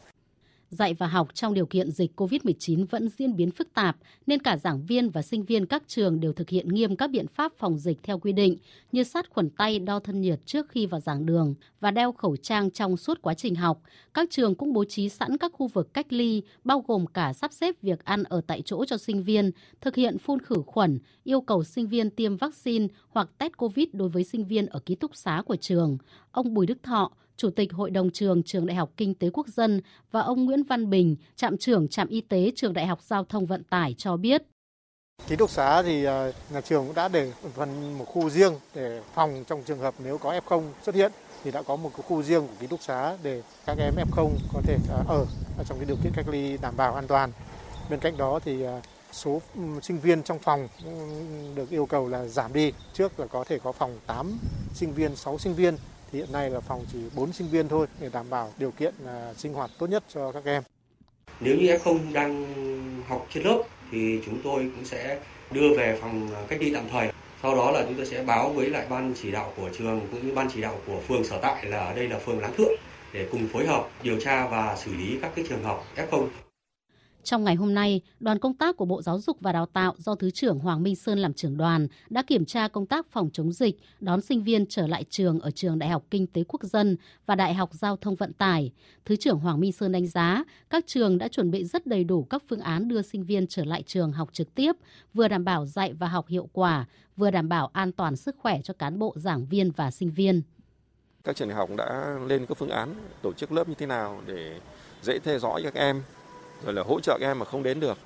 [0.70, 4.56] Dạy và học trong điều kiện dịch COVID-19 vẫn diễn biến phức tạp nên cả
[4.56, 7.78] giảng viên và sinh viên các trường đều thực hiện nghiêm các biện pháp phòng
[7.78, 8.56] dịch theo quy định
[8.92, 12.36] như sát khuẩn tay, đo thân nhiệt trước khi vào giảng đường và đeo khẩu
[12.36, 13.82] trang trong suốt quá trình học.
[14.14, 17.52] Các trường cũng bố trí sẵn các khu vực cách ly bao gồm cả sắp
[17.52, 21.40] xếp việc ăn ở tại chỗ cho sinh viên, thực hiện phun khử khuẩn, yêu
[21.40, 25.16] cầu sinh viên tiêm vaccine hoặc test COVID đối với sinh viên ở ký túc
[25.16, 25.98] xá của trường.
[26.30, 29.48] Ông Bùi Đức Thọ, Chủ tịch Hội đồng trường Trường Đại học Kinh tế Quốc
[29.48, 33.24] dân và ông Nguyễn Văn Bình, trạm trưởng trạm y tế Trường Đại học Giao
[33.24, 34.42] thông Vận tải cho biết.
[35.28, 39.02] Ký túc xá thì à, nhà trường cũng đã để phần một khu riêng để
[39.14, 41.12] phòng trong trường hợp nếu có F0 xuất hiện
[41.44, 44.30] thì đã có một cái khu riêng của ký túc xá để các em F0
[44.52, 45.26] có thể à, ở
[45.68, 47.32] trong cái điều kiện cách ly đảm bảo an toàn.
[47.90, 48.80] Bên cạnh đó thì à,
[49.12, 49.42] số
[49.82, 50.68] sinh viên trong phòng
[51.54, 52.72] được yêu cầu là giảm đi.
[52.94, 54.38] Trước là có thể có phòng 8
[54.74, 55.76] sinh viên, 6 sinh viên
[56.12, 58.94] thì hiện nay là phòng chỉ 4 sinh viên thôi để đảm bảo điều kiện
[59.04, 60.62] uh, sinh hoạt tốt nhất cho các em.
[61.40, 62.54] Nếu như F0 đang
[63.08, 65.18] học trên lớp thì chúng tôi cũng sẽ
[65.50, 67.08] đưa về phòng à, cách ly tạm thời.
[67.42, 70.26] Sau đó là chúng tôi sẽ báo với lại ban chỉ đạo của trường cũng
[70.26, 72.72] như ban chỉ đạo của phường sở tại là ở đây là phường Láng Thượng
[73.12, 76.26] để cùng phối hợp điều tra và xử lý các cái trường hợp F0
[77.24, 80.14] trong ngày hôm nay, đoàn công tác của Bộ Giáo dục và Đào tạo do
[80.14, 83.52] Thứ trưởng Hoàng Minh Sơn làm trưởng đoàn đã kiểm tra công tác phòng chống
[83.52, 86.96] dịch, đón sinh viên trở lại trường ở trường Đại học Kinh tế Quốc dân
[87.26, 88.72] và Đại học Giao thông Vận tải.
[89.04, 92.22] Thứ trưởng Hoàng Minh Sơn đánh giá các trường đã chuẩn bị rất đầy đủ
[92.22, 94.72] các phương án đưa sinh viên trở lại trường học trực tiếp,
[95.14, 98.60] vừa đảm bảo dạy và học hiệu quả, vừa đảm bảo an toàn sức khỏe
[98.64, 100.42] cho cán bộ giảng viên và sinh viên.
[101.24, 104.22] Các trường đại học đã lên các phương án tổ chức lớp như thế nào
[104.26, 104.60] để
[105.02, 106.02] dễ theo dõi các em
[106.64, 107.98] rồi là hỗ trợ các em mà không đến được.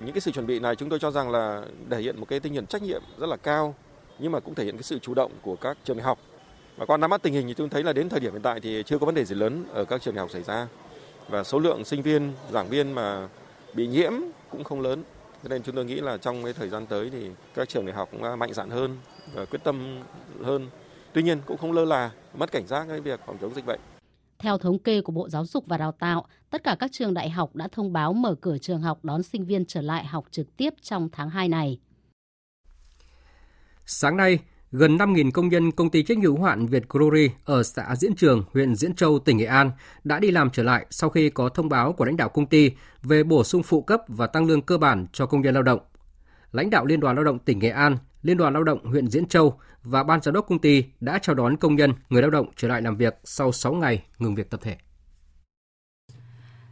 [0.00, 2.40] Những cái sự chuẩn bị này chúng tôi cho rằng là thể hiện một cái
[2.40, 3.74] tinh thần trách nhiệm rất là cao
[4.18, 6.18] nhưng mà cũng thể hiện cái sự chủ động của các trường đại học.
[6.76, 8.60] Và qua nắm bắt tình hình thì chúng thấy là đến thời điểm hiện tại
[8.60, 10.68] thì chưa có vấn đề gì lớn ở các trường đại học xảy ra.
[11.28, 13.28] Và số lượng sinh viên, giảng viên mà
[13.74, 14.12] bị nhiễm
[14.50, 15.02] cũng không lớn.
[15.42, 17.94] Cho nên chúng tôi nghĩ là trong cái thời gian tới thì các trường đại
[17.94, 18.96] học cũng mạnh dạn hơn
[19.34, 20.02] và quyết tâm
[20.44, 20.68] hơn.
[21.12, 23.80] Tuy nhiên cũng không lơ là, mất cảnh giác cái việc phòng chống dịch bệnh.
[24.38, 27.30] Theo thống kê của Bộ Giáo dục và Đào tạo, tất cả các trường đại
[27.30, 30.56] học đã thông báo mở cửa trường học đón sinh viên trở lại học trực
[30.56, 31.78] tiếp trong tháng 2 này.
[33.86, 34.38] Sáng nay,
[34.72, 38.14] gần 5.000 công nhân công ty trách nhiệm hữu hạn Việt Glory ở xã Diễn
[38.16, 39.70] Trường, huyện Diễn Châu, tỉnh Nghệ An
[40.04, 42.70] đã đi làm trở lại sau khi có thông báo của lãnh đạo công ty
[43.02, 45.80] về bổ sung phụ cấp và tăng lương cơ bản cho công nhân lao động.
[46.52, 49.26] Lãnh đạo Liên đoàn Lao động tỉnh Nghệ An, Liên đoàn Lao động huyện Diễn
[49.26, 52.46] Châu và ban giám đốc công ty đã chào đón công nhân, người lao động
[52.56, 54.76] trở lại làm việc sau 6 ngày ngừng việc tập thể.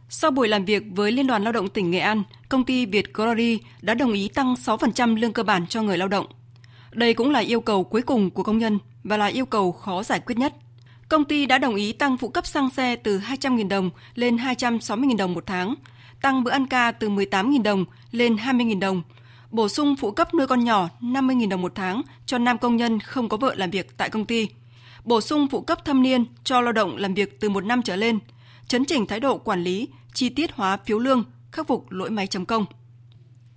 [0.09, 3.13] Sau buổi làm việc với Liên đoàn Lao động tỉnh Nghệ An, công ty Việt
[3.13, 6.25] Glory đã đồng ý tăng 6% lương cơ bản cho người lao động.
[6.91, 10.03] Đây cũng là yêu cầu cuối cùng của công nhân và là yêu cầu khó
[10.03, 10.53] giải quyết nhất.
[11.09, 15.17] Công ty đã đồng ý tăng phụ cấp xăng xe từ 200.000 đồng lên 260.000
[15.17, 15.75] đồng một tháng,
[16.21, 19.01] tăng bữa ăn ca từ 18.000 đồng lên 20.000 đồng–
[19.51, 22.99] bổ sung phụ cấp nuôi con nhỏ 50.000 đồng một tháng cho nam công nhân
[22.99, 24.47] không có vợ làm việc tại công ty,
[25.03, 27.95] bổ sung phụ cấp thâm niên cho lao động làm việc từ một năm trở
[27.95, 28.19] lên,
[28.67, 32.27] chấn chỉnh thái độ quản lý, chi tiết hóa phiếu lương, khắc phục lỗi máy
[32.27, 32.65] chấm công.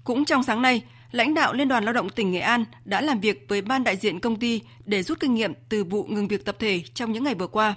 [0.05, 3.21] Cũng trong sáng nay, lãnh đạo Liên đoàn Lao động tỉnh Nghệ An đã làm
[3.21, 6.45] việc với ban đại diện công ty để rút kinh nghiệm từ vụ ngừng việc
[6.45, 7.75] tập thể trong những ngày vừa qua.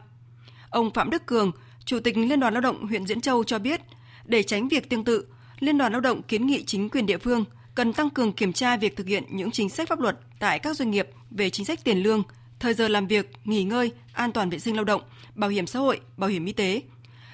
[0.69, 1.51] Ông Phạm Đức Cường,
[1.85, 3.81] Chủ tịch Liên đoàn Lao động huyện Diễn Châu cho biết,
[4.25, 5.25] để tránh việc tương tự,
[5.59, 8.77] Liên đoàn Lao động kiến nghị chính quyền địa phương– cần tăng cường kiểm tra
[8.77, 11.79] việc thực hiện những chính sách pháp luật tại các doanh nghiệp về chính sách
[11.83, 12.23] tiền lương,
[12.59, 15.01] thời giờ làm việc, nghỉ ngơi, an toàn vệ sinh lao động,
[15.35, 16.81] bảo hiểm xã hội, bảo hiểm y tế.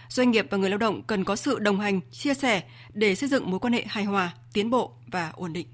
[0.10, 3.30] Doanh nghiệp và người lao động cần có sự đồng hành, chia sẻ để xây
[3.30, 5.68] dựng mối quan hệ hài hòa, tiến bộ và ổn định.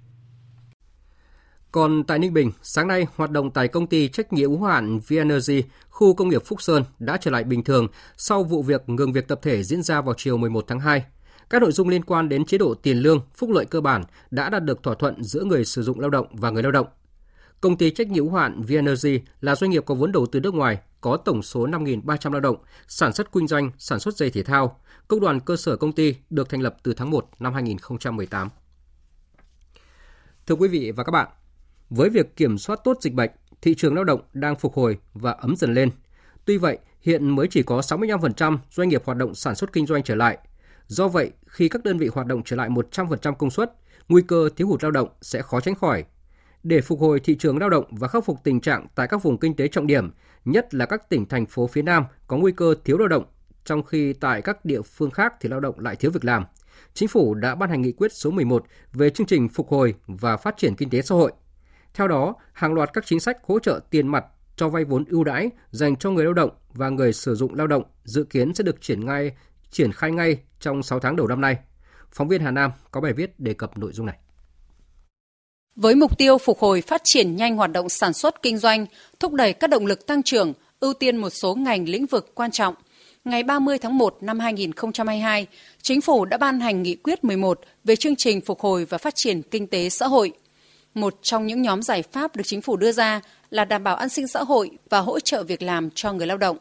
[1.71, 4.99] Còn tại Ninh Bình, sáng nay, hoạt động tại công ty trách nhiệm hữu hạn
[4.99, 9.13] VNG, khu công nghiệp Phúc Sơn đã trở lại bình thường sau vụ việc ngừng
[9.13, 11.03] việc tập thể diễn ra vào chiều 11 tháng 2
[11.49, 14.49] các nội dung liên quan đến chế độ tiền lương, phúc lợi cơ bản đã
[14.49, 16.87] đạt được thỏa thuận giữa người sử dụng lao động và người lao động.
[17.61, 19.07] Công ty trách nhiệm hữu hạn VNG
[19.41, 22.55] là doanh nghiệp có vốn đầu tư nước ngoài, có tổng số 5.300 lao động,
[22.87, 24.79] sản xuất kinh doanh, sản xuất dây thể thao.
[25.07, 28.49] Công đoàn cơ sở công ty được thành lập từ tháng 1 năm 2018.
[30.47, 31.27] Thưa quý vị và các bạn,
[31.89, 33.31] với việc kiểm soát tốt dịch bệnh,
[33.61, 35.89] thị trường lao động đang phục hồi và ấm dần lên.
[36.45, 40.03] Tuy vậy, hiện mới chỉ có 65% doanh nghiệp hoạt động sản xuất kinh doanh
[40.03, 40.37] trở lại–
[40.87, 43.73] Do vậy, khi các đơn vị hoạt động trở lại 100% công suất,
[44.09, 46.03] nguy cơ thiếu hụt lao động sẽ khó tránh khỏi.
[46.63, 49.37] Để phục hồi thị trường lao động và khắc phục tình trạng tại các vùng
[49.37, 50.11] kinh tế trọng điểm,
[50.45, 53.23] nhất là các tỉnh thành phố phía Nam có nguy cơ thiếu lao động,
[53.65, 56.45] trong khi tại các địa phương khác thì lao động lại thiếu việc làm.
[56.93, 60.37] Chính phủ đã ban hành nghị quyết số 11 về chương trình phục hồi và
[60.37, 61.31] phát triển kinh tế xã hội.
[61.93, 65.23] Theo đó, hàng loạt các chính sách hỗ trợ tiền mặt cho vay vốn ưu
[65.23, 68.63] đãi dành cho người lao động và người sử dụng lao động dự kiến sẽ
[68.63, 69.31] được triển khai
[69.75, 71.55] triển khai ngay trong 6 tháng đầu năm nay.
[72.11, 74.17] Phóng viên Hà Nam có bài viết đề cập nội dung này.
[75.75, 78.85] Với mục tiêu phục hồi phát triển nhanh hoạt động sản xuất kinh doanh,
[79.19, 82.51] thúc đẩy các động lực tăng trưởng, ưu tiên một số ngành lĩnh vực quan
[82.51, 82.75] trọng,
[83.25, 85.47] ngày 30 tháng 1 năm 2022,
[85.81, 89.15] Chính phủ đã ban hành nghị quyết 11 về chương trình phục hồi và phát
[89.15, 90.31] triển kinh tế xã hội.
[90.93, 94.09] Một trong những nhóm giải pháp được chính phủ đưa ra là đảm bảo an
[94.09, 96.57] sinh xã hội và hỗ trợ việc làm cho người lao động.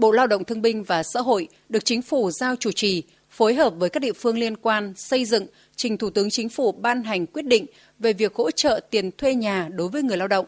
[0.00, 3.54] Bộ Lao động Thương binh và Xã hội được chính phủ giao chủ trì, phối
[3.54, 7.02] hợp với các địa phương liên quan xây dựng trình Thủ tướng Chính phủ ban
[7.02, 7.66] hành quyết định
[7.98, 10.46] về việc hỗ trợ tiền thuê nhà đối với người lao động.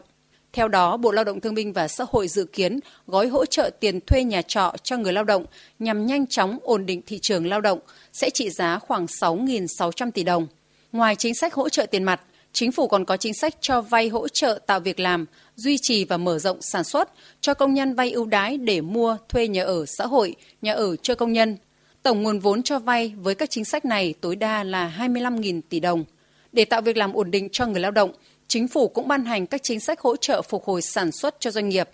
[0.53, 3.69] Theo đó, Bộ Lao động Thương binh và Xã hội dự kiến gói hỗ trợ
[3.79, 5.45] tiền thuê nhà trọ cho người lao động
[5.79, 7.79] nhằm nhanh chóng ổn định thị trường lao động
[8.13, 10.47] sẽ trị giá khoảng 6.600 tỷ đồng.
[10.91, 12.21] Ngoài chính sách hỗ trợ tiền mặt,
[12.53, 16.05] Chính phủ còn có chính sách cho vay hỗ trợ tạo việc làm, duy trì
[16.05, 17.09] và mở rộng sản xuất,
[17.41, 20.95] cho công nhân vay ưu đãi để mua, thuê nhà ở xã hội, nhà ở
[20.95, 21.57] cho công nhân.
[22.03, 25.79] Tổng nguồn vốn cho vay với các chính sách này tối đa là 25.000 tỷ
[25.79, 26.03] đồng.
[26.51, 28.11] Để tạo việc làm ổn định cho người lao động,
[28.53, 31.51] Chính phủ cũng ban hành các chính sách hỗ trợ phục hồi sản xuất cho
[31.51, 31.89] doanh nghiệp.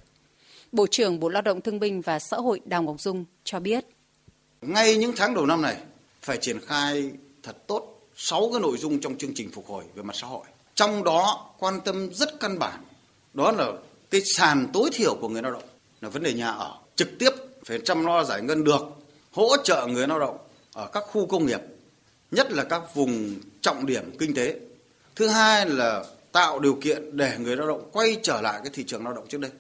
[0.71, 3.85] Bộ trưởng Bộ Lao động Thương binh và Xã hội Đào Ngọc Dung cho biết.
[4.61, 5.75] Ngay những tháng đầu năm này
[6.21, 7.11] phải triển khai
[7.43, 10.45] thật tốt 6 cái nội dung trong chương trình phục hồi về mặt xã hội.
[10.75, 12.83] Trong đó quan tâm rất căn bản
[13.33, 13.71] đó là
[14.09, 15.63] cái sàn tối thiểu của người lao động
[16.01, 16.75] là vấn đề nhà ở.
[16.95, 17.29] Trực tiếp
[17.65, 18.81] phải chăm lo giải ngân được,
[19.31, 20.37] hỗ trợ người lao động
[20.73, 21.61] ở các khu công nghiệp,
[22.31, 24.59] nhất là các vùng trọng điểm kinh tế.
[25.15, 28.83] Thứ hai là tạo điều kiện để người lao động quay trở lại cái thị
[28.87, 29.51] trường lao động trước đây.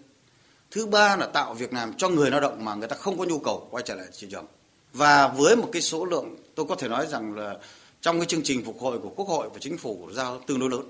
[0.71, 3.25] Thứ ba là tạo việc làm cho người lao động mà người ta không có
[3.25, 4.45] nhu cầu quay trở lại thị trường.
[4.93, 7.57] Và với một cái số lượng tôi có thể nói rằng là
[8.01, 10.69] trong cái chương trình phục hồi của Quốc hội và Chính phủ giao tương đối
[10.69, 10.81] lớn.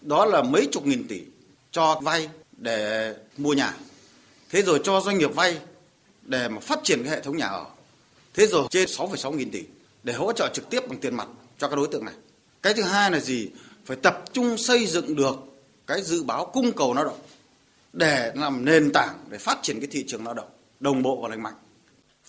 [0.00, 1.22] Đó là mấy chục nghìn tỷ
[1.72, 3.74] cho vay để mua nhà.
[4.50, 5.58] Thế rồi cho doanh nghiệp vay
[6.22, 7.64] để mà phát triển cái hệ thống nhà ở.
[8.34, 9.62] Thế rồi trên 6,6 nghìn tỷ
[10.02, 11.28] để hỗ trợ trực tiếp bằng tiền mặt
[11.58, 12.14] cho các đối tượng này.
[12.62, 13.48] Cái thứ hai là gì?
[13.88, 15.36] phải tập trung xây dựng được
[15.86, 17.18] cái dự báo cung cầu lao động
[17.92, 20.48] để làm nền tảng để phát triển cái thị trường lao động
[20.80, 21.54] đồng bộ và lành mạnh.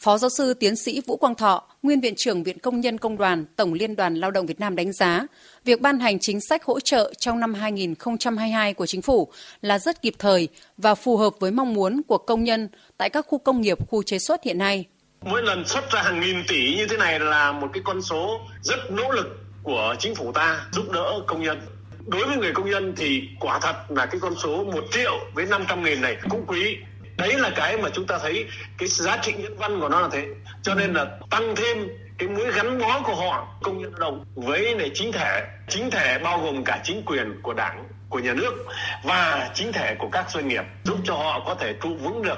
[0.02, 3.18] Phó giáo sư tiến sĩ Vũ Quang Thọ, nguyên viện trưởng Viện Công nhân Công
[3.18, 5.28] đoàn, Tổng Liên đoàn Lao động Việt Nam đánh giá,
[5.66, 9.32] việc ban hành chính sách hỗ trợ trong năm 2022 của chính phủ
[9.62, 13.26] là rất kịp thời và phù hợp với mong muốn của công nhân tại các
[13.28, 14.86] khu công nghiệp, khu chế xuất hiện nay.
[15.22, 18.40] Mỗi lần xuất ra hàng nghìn tỷ như thế này là một cái con số
[18.62, 19.28] rất nỗ lực
[19.64, 21.60] của chính phủ ta giúp đỡ công nhân
[22.08, 25.46] đối với người công nhân thì quả thật là cái con số 1 triệu với
[25.46, 26.78] 500 nghìn này cũng quý
[27.20, 28.46] đấy là cái mà chúng ta thấy
[28.78, 30.26] cái giá trị nhân văn của nó là thế.
[30.64, 34.26] Cho nên là tăng thêm cái mối gắn bó của họ công nhân lao động
[34.36, 35.42] với này chính thể.
[35.70, 38.66] Chính thể bao gồm cả chính quyền của đảng của nhà nước
[39.04, 42.38] và chính thể của các doanh nghiệp giúp cho họ có thể trụ vững được.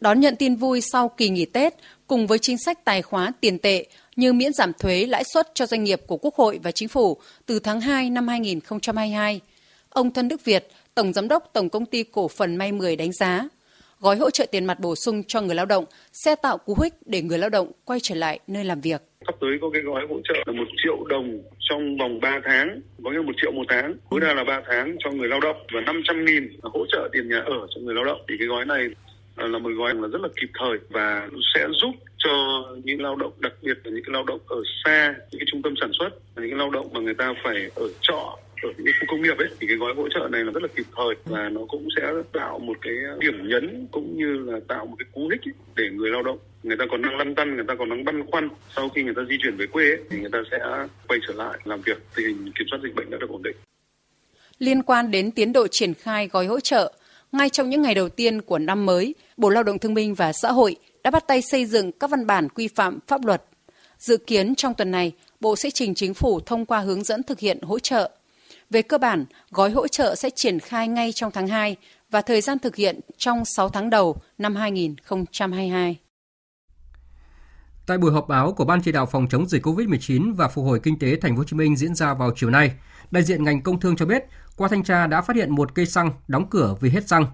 [0.00, 1.74] Đón nhận tin vui sau kỳ nghỉ Tết
[2.06, 5.66] cùng với chính sách tài khóa tiền tệ như miễn giảm thuế lãi suất cho
[5.66, 9.40] doanh nghiệp của Quốc hội và Chính phủ từ tháng 2 năm 2022.
[9.90, 13.12] Ông Thân Đức Việt, Tổng Giám đốc Tổng Công ty Cổ phần May 10 đánh
[13.12, 13.48] giá,
[14.00, 16.94] gói hỗ trợ tiền mặt bổ sung cho người lao động sẽ tạo cú hích
[17.06, 19.02] để người lao động quay trở lại nơi làm việc.
[19.26, 22.80] Sắp tới có cái gói hỗ trợ là một triệu đồng trong vòng 3 tháng,
[23.04, 25.40] có nghĩa là một triệu một tháng, tối đa là 3 tháng cho người lao
[25.40, 28.20] động và 500 nghìn hỗ trợ tiền nhà ở cho người lao động.
[28.28, 28.88] Thì cái gói này
[29.36, 32.30] à, là một gói là rất là kịp thời và sẽ giúp cho
[32.84, 35.62] những lao động đặc biệt là những cái lao động ở xa những cái trung
[35.62, 38.94] tâm sản xuất những cái lao động mà người ta phải ở trọ ở những
[39.00, 41.14] khu công nghiệp ấy thì cái gói hỗ trợ này là rất là kịp thời
[41.24, 45.06] và nó cũng sẽ tạo một cái điểm nhấn cũng như là tạo một cái
[45.14, 47.74] cú hích ấy, để người lao động người ta còn đang lăn tăn người ta
[47.78, 50.30] còn đang băn khoăn sau khi người ta di chuyển về quê ấy, thì người
[50.32, 50.58] ta sẽ
[51.08, 53.56] quay trở lại làm việc tình hình kiểm soát dịch bệnh đã được ổn định
[54.58, 56.92] liên quan đến tiến độ triển khai gói hỗ trợ
[57.32, 60.32] ngay trong những ngày đầu tiên của năm mới, Bộ Lao động Thương binh và
[60.32, 63.42] Xã hội đã bắt tay xây dựng các văn bản quy phạm pháp luật.
[63.98, 67.38] Dự kiến trong tuần này, Bộ sẽ trình chính phủ thông qua hướng dẫn thực
[67.38, 68.10] hiện hỗ trợ.
[68.70, 71.76] Về cơ bản, gói hỗ trợ sẽ triển khai ngay trong tháng 2
[72.10, 75.98] và thời gian thực hiện trong 6 tháng đầu năm 2022.
[77.86, 80.80] Tại buổi họp báo của Ban chỉ đạo phòng chống dịch COVID-19 và phục hồi
[80.82, 82.72] kinh tế thành phố Hồ Chí Minh diễn ra vào chiều nay,
[83.10, 84.24] đại diện ngành công thương cho biết,
[84.56, 87.26] qua thanh tra đã phát hiện một cây xăng đóng cửa vì hết xăng.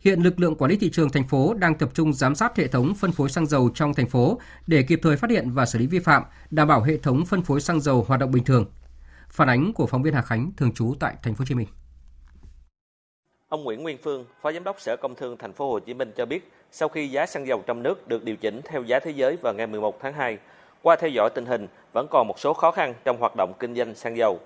[0.00, 2.66] Hiện lực lượng quản lý thị trường thành phố đang tập trung giám sát hệ
[2.66, 5.78] thống phân phối xăng dầu trong thành phố để kịp thời phát hiện và xử
[5.78, 8.66] lý vi phạm, đảm bảo hệ thống phân phối xăng dầu hoạt động bình thường.
[9.30, 11.68] Phản ánh của phóng viên Hà Khánh thường trú tại thành phố Hồ Chí Minh.
[13.48, 16.12] Ông Nguyễn Nguyên Phương, Phó Giám đốc Sở Công Thương thành phố Hồ Chí Minh
[16.16, 19.10] cho biết, sau khi giá xăng dầu trong nước được điều chỉnh theo giá thế
[19.10, 20.38] giới vào ngày 11 tháng 2,
[20.82, 23.74] qua theo dõi tình hình vẫn còn một số khó khăn trong hoạt động kinh
[23.74, 24.40] doanh xăng dầu.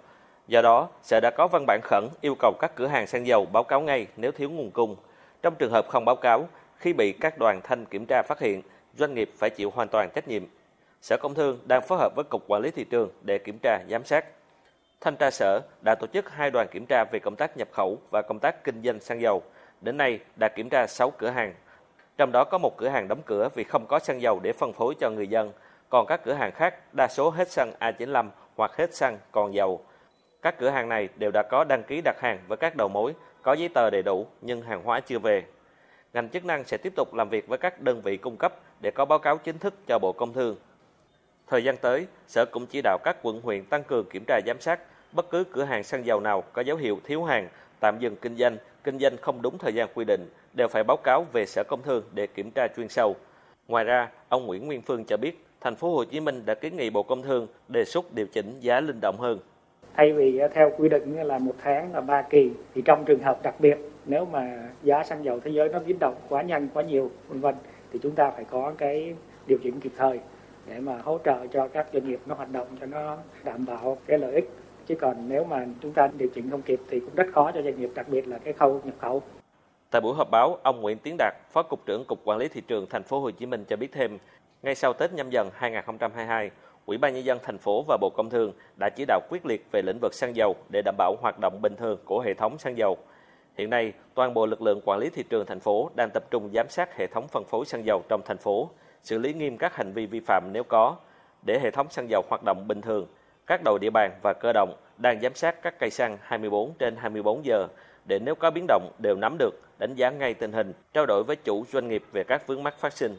[0.49, 3.47] Do đó, Sở đã có văn bản khẩn yêu cầu các cửa hàng xăng dầu
[3.47, 4.97] báo cáo ngay nếu thiếu nguồn cung.
[5.43, 8.63] Trong trường hợp không báo cáo, khi bị các đoàn thanh kiểm tra phát hiện,
[8.99, 10.45] doanh nghiệp phải chịu hoàn toàn trách nhiệm.
[11.03, 13.79] Sở Công Thương đang phối hợp với Cục Quản lý Thị trường để kiểm tra,
[13.91, 14.25] giám sát.
[15.01, 17.99] Thanh tra Sở đã tổ chức hai đoàn kiểm tra về công tác nhập khẩu
[18.11, 19.43] và công tác kinh doanh xăng dầu.
[19.81, 21.55] Đến nay đã kiểm tra 6 cửa hàng.
[22.17, 24.73] Trong đó có một cửa hàng đóng cửa vì không có xăng dầu để phân
[24.73, 25.53] phối cho người dân,
[25.89, 29.81] còn các cửa hàng khác đa số hết xăng A95 hoặc hết xăng còn dầu.
[30.43, 33.15] Các cửa hàng này đều đã có đăng ký đặt hàng với các đầu mối,
[33.43, 35.45] có giấy tờ đầy đủ nhưng hàng hóa chưa về.
[36.13, 38.91] Ngành chức năng sẽ tiếp tục làm việc với các đơn vị cung cấp để
[38.91, 40.57] có báo cáo chính thức cho Bộ Công Thương.
[41.51, 44.61] Thời gian tới, Sở cũng chỉ đạo các quận huyện tăng cường kiểm tra giám
[44.61, 44.81] sát
[45.13, 47.49] bất cứ cửa hàng xăng dầu nào có dấu hiệu thiếu hàng,
[47.81, 50.97] tạm dừng kinh doanh, kinh doanh không đúng thời gian quy định đều phải báo
[50.97, 53.17] cáo về Sở Công Thương để kiểm tra chuyên sâu.
[53.69, 56.77] Ngoài ra, ông Nguyễn Nguyên Phương cho biết, thành phố Hồ Chí Minh đã kiến
[56.77, 59.39] nghị Bộ Công Thương đề xuất điều chỉnh giá linh động hơn.
[59.95, 63.23] Thay vì à, theo quy định là một tháng là ba kỳ thì trong trường
[63.23, 66.69] hợp đặc biệt nếu mà giá xăng dầu thế giới nó biến động quá nhanh
[66.75, 67.55] quá nhiều vân vân
[67.93, 69.15] thì chúng ta phải có cái
[69.47, 70.21] điều chỉnh kịp thời
[70.69, 73.99] để mà hỗ trợ cho các doanh nghiệp nó hoạt động cho nó đảm bảo
[74.07, 74.51] cái lợi ích
[74.87, 77.63] chứ còn nếu mà chúng ta điều chỉnh không kịp thì cũng rất khó cho
[77.63, 79.23] doanh nghiệp đặc biệt là cái khâu nhập khẩu.
[79.91, 82.61] Tại buổi họp báo, ông Nguyễn Tiến Đạt, Phó cục trưởng Cục Quản lý thị
[82.61, 84.19] trường thành phố Hồ Chí Minh cho biết thêm,
[84.63, 86.51] ngay sau Tết nhâm dần 2022,
[86.87, 89.67] Ủy ban nhân dân thành phố và Bộ Công Thương đã chỉ đạo quyết liệt
[89.73, 92.59] về lĩnh vực xăng dầu để đảm bảo hoạt động bình thường của hệ thống
[92.59, 92.97] xăng dầu.
[93.59, 96.51] Hiện nay, toàn bộ lực lượng quản lý thị trường thành phố đang tập trung
[96.55, 98.71] giám sát hệ thống phân phối xăng dầu trong thành phố,
[99.09, 100.97] xử lý nghiêm các hành vi vi phạm nếu có,
[101.47, 103.07] để hệ thống xăng dầu hoạt động bình thường.
[103.47, 106.97] Các đội địa bàn và cơ động đang giám sát các cây xăng 24 trên
[106.97, 107.69] 24 giờ
[108.05, 111.25] để nếu có biến động đều nắm được, đánh giá ngay tình hình, trao đổi
[111.25, 113.17] với chủ doanh nghiệp về các vướng mắc phát sinh.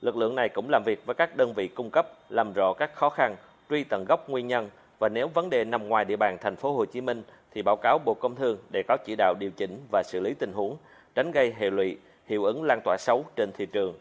[0.00, 2.94] Lực lượng này cũng làm việc với các đơn vị cung cấp, làm rõ các
[2.94, 3.36] khó khăn,
[3.70, 6.72] truy tận gốc nguyên nhân và nếu vấn đề nằm ngoài địa bàn thành phố
[6.72, 7.22] Hồ Chí Minh
[7.54, 10.34] thì báo cáo Bộ Công Thương để có chỉ đạo điều chỉnh và xử lý
[10.34, 10.76] tình huống,
[11.14, 13.94] tránh gây hệ lụy, hiệu ứng lan tỏa xấu trên thị trường.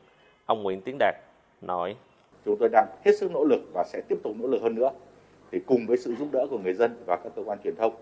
[0.45, 1.15] Ông Nguyễn Tiến Đạt
[1.61, 1.95] nói:
[2.45, 4.91] Chúng tôi đang hết sức nỗ lực và sẽ tiếp tục nỗ lực hơn nữa.
[5.51, 7.95] Thì cùng với sự giúp đỡ của người dân và các cơ quan truyền thông,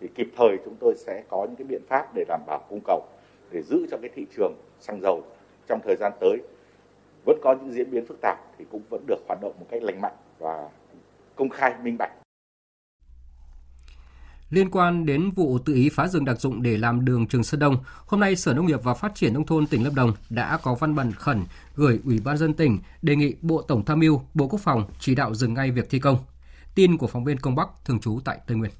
[0.00, 2.80] thì kịp thời chúng tôi sẽ có những cái biện pháp để đảm bảo cung
[2.84, 3.02] cầu,
[3.50, 5.22] để giữ cho cái thị trường xăng dầu
[5.68, 6.38] trong thời gian tới
[7.24, 9.82] vẫn có những diễn biến phức tạp thì cũng vẫn được hoạt động một cách
[9.82, 10.68] lành mạnh và
[11.36, 12.12] công khai minh bạch.
[14.50, 17.60] Liên quan đến vụ tự ý phá rừng đặc dụng để làm đường Trường Sơn
[17.60, 20.58] Đông, hôm nay Sở Nông nghiệp và Phát triển Nông thôn tỉnh Lâm Đồng đã
[20.62, 24.22] có văn bản khẩn gửi Ủy ban dân tỉnh đề nghị Bộ Tổng tham mưu,
[24.34, 26.18] Bộ Quốc phòng chỉ đạo dừng ngay việc thi công.
[26.74, 28.70] Tin của phóng viên Công Bắc thường trú tại Tây Nguyên.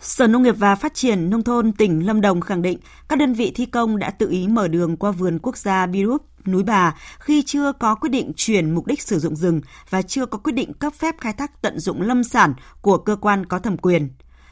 [0.00, 3.32] Sở Nông nghiệp và Phát triển Nông thôn tỉnh Lâm Đồng khẳng định các đơn
[3.32, 6.96] vị thi công đã tự ý mở đường qua vườn quốc gia Birup, núi Bà
[7.18, 10.52] khi chưa có quyết định chuyển mục đích sử dụng rừng và chưa có quyết
[10.52, 14.08] định cấp phép khai thác tận dụng lâm sản của cơ quan có thẩm quyền.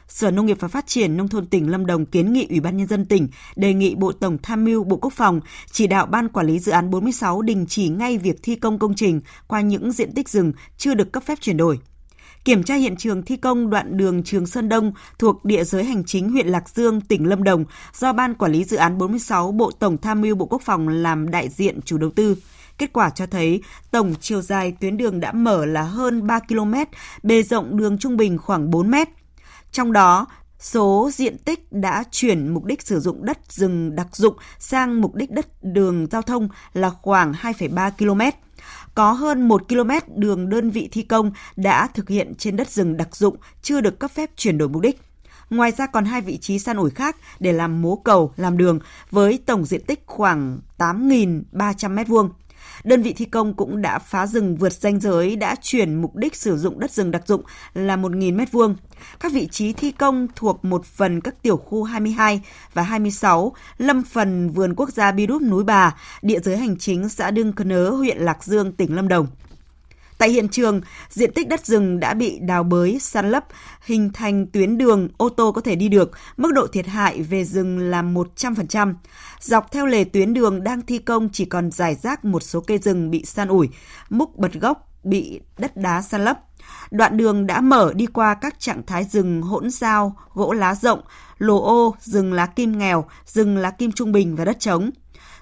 [0.07, 2.77] Sở Nông nghiệp và Phát triển Nông thôn tỉnh Lâm Đồng kiến nghị Ủy ban
[2.77, 5.41] Nhân dân tỉnh đề nghị Bộ Tổng Tham mưu Bộ Quốc phòng
[5.71, 8.95] chỉ đạo Ban Quản lý Dự án 46 đình chỉ ngay việc thi công công
[8.95, 11.79] trình qua những diện tích rừng chưa được cấp phép chuyển đổi
[12.45, 16.03] kiểm tra hiện trường thi công đoạn đường Trường Sơn Đông thuộc địa giới hành
[16.03, 19.71] chính huyện Lạc Dương, tỉnh Lâm Đồng do Ban Quản lý Dự án 46 Bộ
[19.71, 22.35] Tổng Tham mưu Bộ Quốc phòng làm đại diện chủ đầu tư.
[22.77, 26.73] Kết quả cho thấy tổng chiều dài tuyến đường đã mở là hơn 3 km,
[27.23, 29.09] bề rộng đường trung bình khoảng 4 mét.
[29.75, 30.27] Trong đó,
[30.59, 35.15] số diện tích đã chuyển mục đích sử dụng đất rừng đặc dụng sang mục
[35.15, 38.37] đích đất đường giao thông là khoảng 2,3 km
[38.95, 42.97] có hơn 1 km đường đơn vị thi công đã thực hiện trên đất rừng
[42.97, 45.01] đặc dụng chưa được cấp phép chuyển đổi mục đích.
[45.49, 48.79] Ngoài ra còn hai vị trí san ủi khác để làm mố cầu, làm đường
[49.11, 51.43] với tổng diện tích khoảng 8.300
[51.95, 52.29] m2.
[52.85, 56.35] Đơn vị thi công cũng đã phá rừng vượt ranh giới đã chuyển mục đích
[56.35, 57.41] sử dụng đất rừng đặc dụng
[57.73, 58.75] là 1.000 m2.
[59.19, 62.41] Các vị trí thi công thuộc một phần các tiểu khu 22
[62.73, 67.09] và 26, lâm phần vườn quốc gia Bi Đúc Núi Bà, địa giới hành chính
[67.09, 69.27] xã Đương Cơ Nớ, huyện Lạc Dương, tỉnh Lâm Đồng.
[70.17, 73.45] Tại hiện trường, diện tích đất rừng đã bị đào bới, san lấp,
[73.81, 77.43] hình thành tuyến đường ô tô có thể đi được, mức độ thiệt hại về
[77.43, 78.93] rừng là 100%.
[79.39, 82.77] Dọc theo lề tuyến đường đang thi công chỉ còn giải rác một số cây
[82.77, 83.69] rừng bị san ủi,
[84.09, 86.39] múc bật gốc bị đất đá san lấp.
[86.91, 91.01] Đoạn đường đã mở đi qua các trạng thái rừng hỗn giao, gỗ lá rộng,
[91.37, 94.91] lồ ô, rừng lá kim nghèo, rừng lá kim trung bình và đất trống.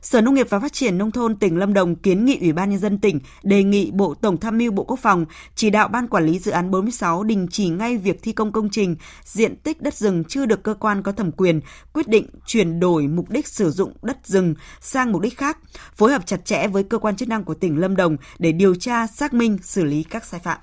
[0.04, 2.70] Sở Nông nghiệp và Phát triển Nông thôn tỉnh Lâm Đồng kiến nghị Ủy ban
[2.70, 5.26] Nhân dân tỉnh đề nghị Bộ Tổng tham mưu Bộ Quốc phòng
[5.56, 8.70] chỉ đạo Ban Quản lý Dự án 46 đình chỉ ngay việc thi công công
[8.70, 11.62] trình diện tích đất rừng chưa được cơ quan có thẩm quyền
[11.94, 15.58] quyết định chuyển đổi mục đích sử dụng đất rừng sang mục đích khác,
[15.96, 18.76] phối hợp chặt chẽ với cơ quan chức năng của tỉnh Lâm Đồng để điều
[18.76, 20.60] tra, xác minh, xử lý các sai phạm.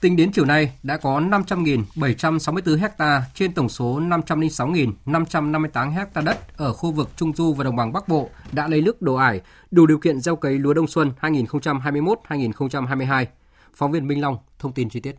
[0.00, 6.72] Tính đến chiều nay, đã có 500.764 hecta trên tổng số 506.558 hecta đất ở
[6.72, 9.40] khu vực Trung Du và Đồng bằng Bắc Bộ đã lấy nước đổ ải,
[9.70, 13.26] đủ điều kiện gieo cấy lúa đông xuân 2021-2022.
[13.74, 15.16] Phóng viên Minh Long thông tin chi tiết.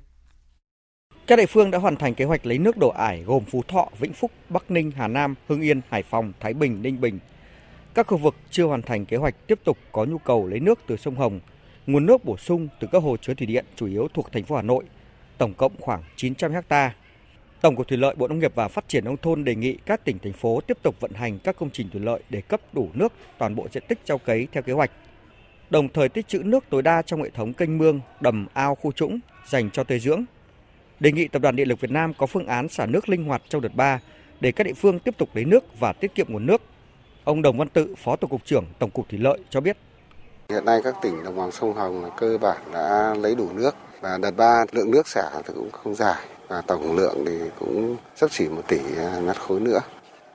[1.28, 3.90] Các địa phương đã hoàn thành kế hoạch lấy nước đổ ải gồm Phú Thọ,
[4.00, 7.20] Vĩnh Phúc, Bắc Ninh, Hà Nam, Hưng Yên, Hải Phòng, Thái Bình, Ninh Bình.
[7.94, 10.80] Các khu vực chưa hoàn thành kế hoạch tiếp tục có nhu cầu lấy nước
[10.88, 11.40] từ sông Hồng,
[11.88, 14.56] nguồn nước bổ sung từ các hồ chứa thủy điện chủ yếu thuộc thành phố
[14.56, 14.84] Hà Nội,
[15.38, 16.96] tổng cộng khoảng 900 ha.
[17.62, 20.06] Tổng cục Thủy lợi Bộ Nông nghiệp và Phát triển nông thôn đề nghị các
[20.06, 22.90] tỉnh thành phố tiếp tục vận hành các công trình thủy lợi để cấp đủ
[22.94, 24.92] nước toàn bộ diện tích gieo cấy theo kế hoạch.
[25.70, 28.92] Đồng thời tích trữ nước tối đa trong hệ thống kênh mương, đầm, ao, khu
[28.92, 30.24] trũng dành cho tưới dưỡng.
[31.00, 33.42] Đề nghị Tập đoàn Điện lực Việt Nam có phương án xả nước linh hoạt
[33.50, 34.00] trong đợt 3
[34.40, 36.62] để các địa phương tiếp tục lấy nước và tiết kiệm nguồn nước.
[37.24, 39.78] Ông Đồng Văn Tự, Phó Tổng cục trưởng Tổng cục Thủy lợi cho biết.
[40.50, 43.76] Hiện nay các tỉnh đồng bằng sông Hồng là cơ bản đã lấy đủ nước
[44.02, 47.98] và đợt 3 lượng nước xả thì cũng không dài và tổng lượng thì cũng
[48.16, 48.80] sắp xỉ một tỷ
[49.26, 49.80] mét khối nữa.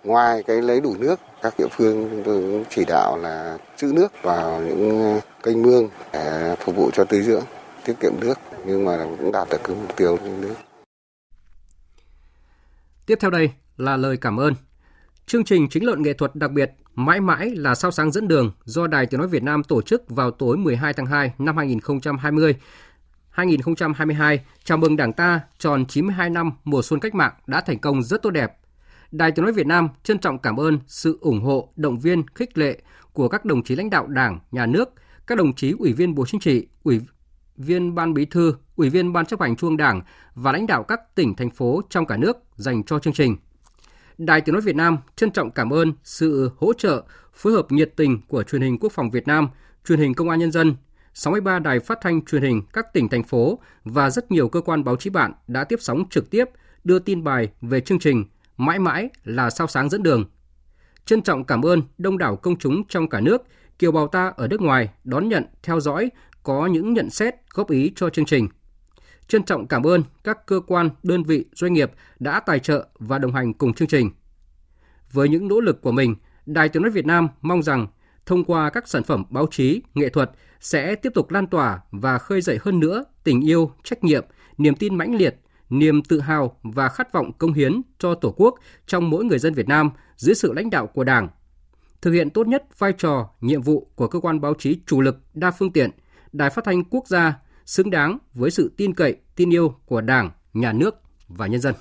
[0.04, 3.92] Ngoài cái lấy đủ nước, các địa phương chúng tôi cũng chỉ đạo là trữ
[3.94, 7.44] nước vào những kênh mương để phục vụ cho tưới dưỡng,
[7.84, 10.54] tiết kiệm nước nhưng mà cũng đạt được cái mục tiêu nước.
[13.06, 14.54] Tiếp theo đây là lời cảm ơn.
[15.26, 18.52] Chương trình chính luận nghệ thuật đặc biệt Mãi mãi là sao sáng dẫn đường
[18.64, 22.54] do Đài Tiếng Nói Việt Nam tổ chức vào tối 12 tháng 2 năm 2020.
[23.30, 28.02] 2022 chào mừng Đảng ta tròn 92 năm mùa xuân cách mạng đã thành công
[28.02, 28.58] rất tốt đẹp.
[29.10, 32.58] Đài Tiếng Nói Việt Nam trân trọng cảm ơn sự ủng hộ, động viên, khích
[32.58, 32.82] lệ
[33.12, 34.88] của các đồng chí lãnh đạo Đảng, Nhà nước,
[35.26, 37.00] các đồng chí Ủy viên Bộ Chính trị, Ủy
[37.56, 40.00] viên Ban Bí thư, Ủy viên Ban chấp hành Trung Đảng
[40.34, 43.36] và lãnh đạo các tỉnh, thành phố trong cả nước dành cho chương trình.
[44.26, 47.02] Đài Tiếng Nói Việt Nam trân trọng cảm ơn sự hỗ trợ,
[47.34, 49.48] phối hợp nhiệt tình của truyền hình Quốc phòng Việt Nam,
[49.88, 50.74] truyền hình Công an Nhân dân,
[51.14, 54.84] 63 đài phát thanh truyền hình các tỉnh, thành phố và rất nhiều cơ quan
[54.84, 56.44] báo chí bạn đã tiếp sóng trực tiếp
[56.84, 58.24] đưa tin bài về chương trình
[58.56, 60.24] Mãi mãi là sao sáng dẫn đường.
[61.04, 63.42] Trân trọng cảm ơn đông đảo công chúng trong cả nước,
[63.78, 66.10] kiều bào ta ở nước ngoài đón nhận, theo dõi,
[66.42, 68.48] có những nhận xét, góp ý cho chương trình–
[69.28, 73.18] Trân trọng cảm ơn các cơ quan, đơn vị, doanh nghiệp đã tài trợ và
[73.18, 74.10] đồng hành cùng chương trình.
[75.12, 76.14] Với những nỗ lực của mình,
[76.46, 77.86] Đài Tiếng Nói Việt Nam mong rằng
[78.26, 82.18] thông qua các sản phẩm báo chí, nghệ thuật sẽ tiếp tục lan tỏa và
[82.18, 84.24] khơi dậy hơn nữa tình yêu, trách nhiệm,
[84.58, 88.54] niềm tin mãnh liệt, niềm tự hào và khát vọng công hiến cho Tổ quốc
[88.86, 91.28] trong mỗi người dân Việt Nam dưới sự lãnh đạo của Đảng.
[92.02, 95.18] Thực hiện tốt nhất vai trò, nhiệm vụ của cơ quan báo chí chủ lực,
[95.34, 95.90] đa phương tiện,
[96.32, 100.30] Đài Phát thanh Quốc gia xứng đáng với sự tin cậy, tin yêu của Đảng,
[100.52, 100.94] Nhà nước
[101.28, 101.74] và nhân dân.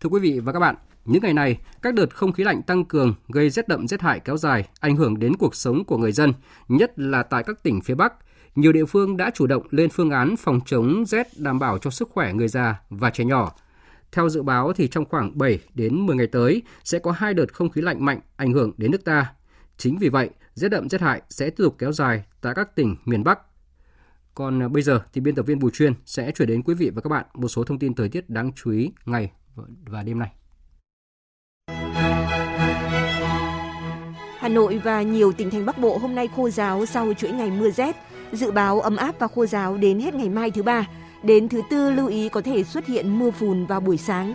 [0.00, 2.84] Thưa quý vị và các bạn, những ngày này, các đợt không khí lạnh tăng
[2.84, 6.12] cường gây rét đậm rét hại kéo dài, ảnh hưởng đến cuộc sống của người
[6.12, 6.32] dân,
[6.68, 8.12] nhất là tại các tỉnh phía Bắc.
[8.54, 11.90] Nhiều địa phương đã chủ động lên phương án phòng chống rét đảm bảo cho
[11.90, 13.52] sức khỏe người già và trẻ nhỏ.
[14.12, 17.54] Theo dự báo thì trong khoảng 7 đến 10 ngày tới sẽ có hai đợt
[17.54, 19.32] không khí lạnh mạnh ảnh hưởng đến nước ta.
[19.76, 22.96] Chính vì vậy, rét đậm rét hại sẽ tiếp tục kéo dài tại các tỉnh
[23.04, 23.38] miền Bắc
[24.36, 26.90] còn à, bây giờ thì biên tập viên Bùi Chuyên sẽ chuyển đến quý vị
[26.94, 29.30] và các bạn một số thông tin thời tiết đáng chú ý ngày
[29.86, 30.30] và đêm nay.
[34.38, 37.50] Hà Nội và nhiều tỉnh thành Bắc Bộ hôm nay khô giáo sau chuỗi ngày
[37.50, 37.96] mưa rét,
[38.32, 40.88] dự báo ấm áp và khô giáo đến hết ngày mai thứ ba.
[41.22, 44.34] Đến thứ tư lưu ý có thể xuất hiện mưa phùn vào buổi sáng.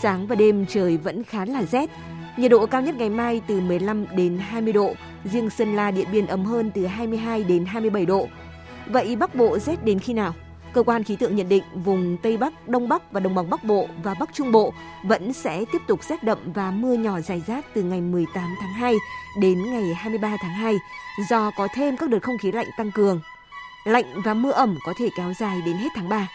[0.00, 1.90] Sáng và đêm trời vẫn khá là rét.
[2.36, 6.08] Nhiệt độ cao nhất ngày mai từ 15 đến 20 độ, riêng Sơn La Điện
[6.12, 8.28] Biên ấm hơn từ 22 đến 27 độ.
[8.86, 10.34] Vậy Bắc Bộ rét đến khi nào?
[10.72, 13.64] Cơ quan khí tượng nhận định vùng Tây Bắc, Đông Bắc và Đồng bằng Bắc
[13.64, 14.72] Bộ và Bắc Trung Bộ
[15.02, 18.72] vẫn sẽ tiếp tục rét đậm và mưa nhỏ dài rác từ ngày 18 tháng
[18.72, 18.94] 2
[19.40, 20.76] đến ngày 23 tháng 2
[21.28, 23.20] do có thêm các đợt không khí lạnh tăng cường.
[23.84, 26.28] Lạnh và mưa ẩm có thể kéo dài đến hết tháng 3.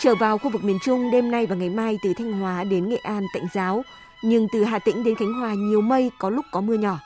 [0.00, 2.88] Trở vào khu vực miền Trung đêm nay và ngày mai từ Thanh Hóa đến
[2.88, 3.82] Nghệ An tạnh giáo,
[4.22, 6.98] nhưng từ Hà Tĩnh đến Khánh Hòa nhiều mây có lúc có mưa nhỏ.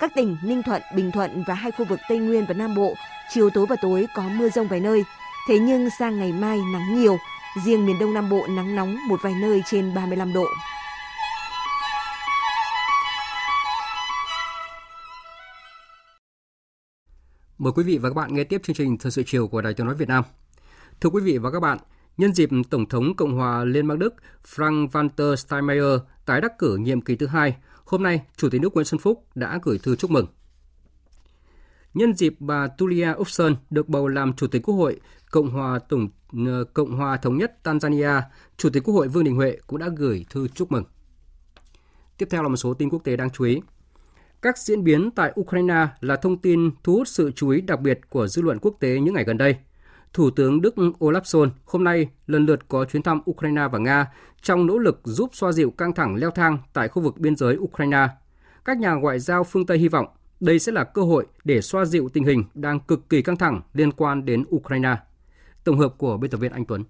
[0.00, 2.94] Các tỉnh Ninh Thuận, Bình Thuận và hai khu vực Tây Nguyên và Nam Bộ
[3.30, 5.04] chiều tối và tối có mưa rông vài nơi.
[5.48, 7.18] Thế nhưng sang ngày mai nắng nhiều,
[7.64, 10.46] riêng miền Đông Nam Bộ nắng nóng một vài nơi trên 35 độ.
[17.58, 19.74] Mời quý vị và các bạn nghe tiếp chương trình Thời sự chiều của Đài
[19.74, 20.24] Tiếng nói Việt Nam.
[21.00, 21.78] Thưa quý vị và các bạn,
[22.16, 24.14] nhân dịp Tổng thống Cộng hòa Liên bang Đức
[24.54, 28.74] Frank Walter Steinmeier tái đắc cử nhiệm kỳ thứ hai, hôm nay Chủ tịch nước
[28.74, 30.26] Nguyễn Xuân Phúc đã gửi thư chúc mừng.
[31.94, 36.08] Nhân dịp bà Tulia Upson được bầu làm Chủ tịch Quốc hội Cộng hòa Tổng
[36.46, 38.20] ờ, Cộng hòa Thống nhất Tanzania,
[38.56, 40.84] Chủ tịch Quốc hội Vương Đình Huệ cũng đã gửi thư chúc mừng.
[42.18, 43.60] Tiếp theo là một số tin quốc tế đáng chú ý.
[44.42, 48.00] Các diễn biến tại Ukraine là thông tin thu hút sự chú ý đặc biệt
[48.10, 49.56] của dư luận quốc tế những ngày gần đây.
[50.12, 54.06] Thủ tướng Đức Olaf Scholz hôm nay lần lượt có chuyến thăm Ukraine và Nga
[54.42, 57.56] trong nỗ lực giúp xoa dịu căng thẳng leo thang tại khu vực biên giới
[57.56, 58.08] Ukraine.
[58.64, 60.06] Các nhà ngoại giao phương Tây hy vọng
[60.40, 63.62] đây sẽ là cơ hội để xoa dịu tình hình đang cực kỳ căng thẳng
[63.74, 64.96] liên quan đến Ukraine.
[65.64, 66.84] Tổng hợp của biên tập viên Anh Tuấn.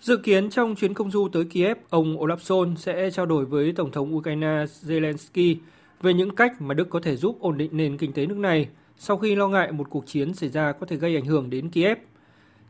[0.00, 3.72] Dự kiến trong chuyến công du tới Kiev, ông Olaf Scholz sẽ trao đổi với
[3.72, 5.56] Tổng thống Ukraine Zelensky
[6.02, 8.68] về những cách mà Đức có thể giúp ổn định nền kinh tế nước này
[8.98, 11.68] sau khi lo ngại một cuộc chiến xảy ra có thể gây ảnh hưởng đến
[11.68, 11.98] Kiev.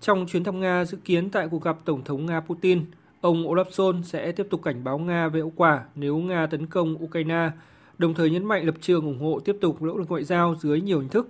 [0.00, 2.84] Trong chuyến thăm Nga dự kiến tại cuộc gặp Tổng thống Nga Putin,
[3.20, 6.66] ông Olaf Scholz sẽ tiếp tục cảnh báo Nga về hậu quả nếu Nga tấn
[6.66, 7.50] công Ukraine,
[7.98, 10.80] đồng thời nhấn mạnh lập trường ủng hộ tiếp tục nỗ lực ngoại giao dưới
[10.80, 11.28] nhiều hình thức.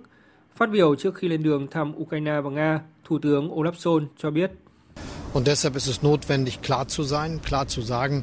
[0.55, 4.31] Phát biểu trước khi lên đường thăm Ukraine và Nga, Thủ tướng Olaf Scholz cho
[4.31, 4.51] biết.
[5.33, 8.21] Und deshalb ist es notwendig, klar zu sein, klar zu sagen,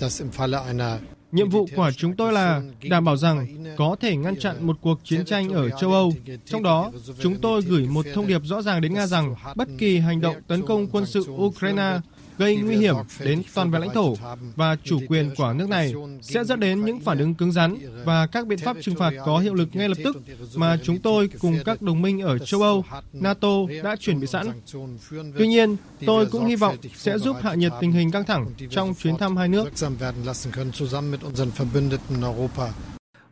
[0.00, 0.98] dass im Falle einer
[1.34, 5.00] Nhiệm vụ của chúng tôi là đảm bảo rằng có thể ngăn chặn một cuộc
[5.04, 6.12] chiến tranh ở châu Âu.
[6.46, 9.98] Trong đó, chúng tôi gửi một thông điệp rõ ràng đến Nga rằng bất kỳ
[9.98, 12.00] hành động tấn công quân sự Ukraine
[12.38, 14.14] gây nguy hiểm đến toàn vẹn lãnh thổ
[14.56, 18.26] và chủ quyền của nước này sẽ dẫn đến những phản ứng cứng rắn và
[18.26, 20.16] các biện pháp trừng phạt có hiệu lực ngay lập tức
[20.56, 23.48] mà chúng tôi cùng các đồng minh ở châu Âu, NATO
[23.82, 24.46] đã chuẩn bị sẵn.
[25.38, 25.76] Tuy nhiên,
[26.06, 29.36] tôi cũng hy vọng sẽ giúp hạ nhiệt tình hình căng thẳng trong chuyến thăm
[29.36, 29.68] hai nước.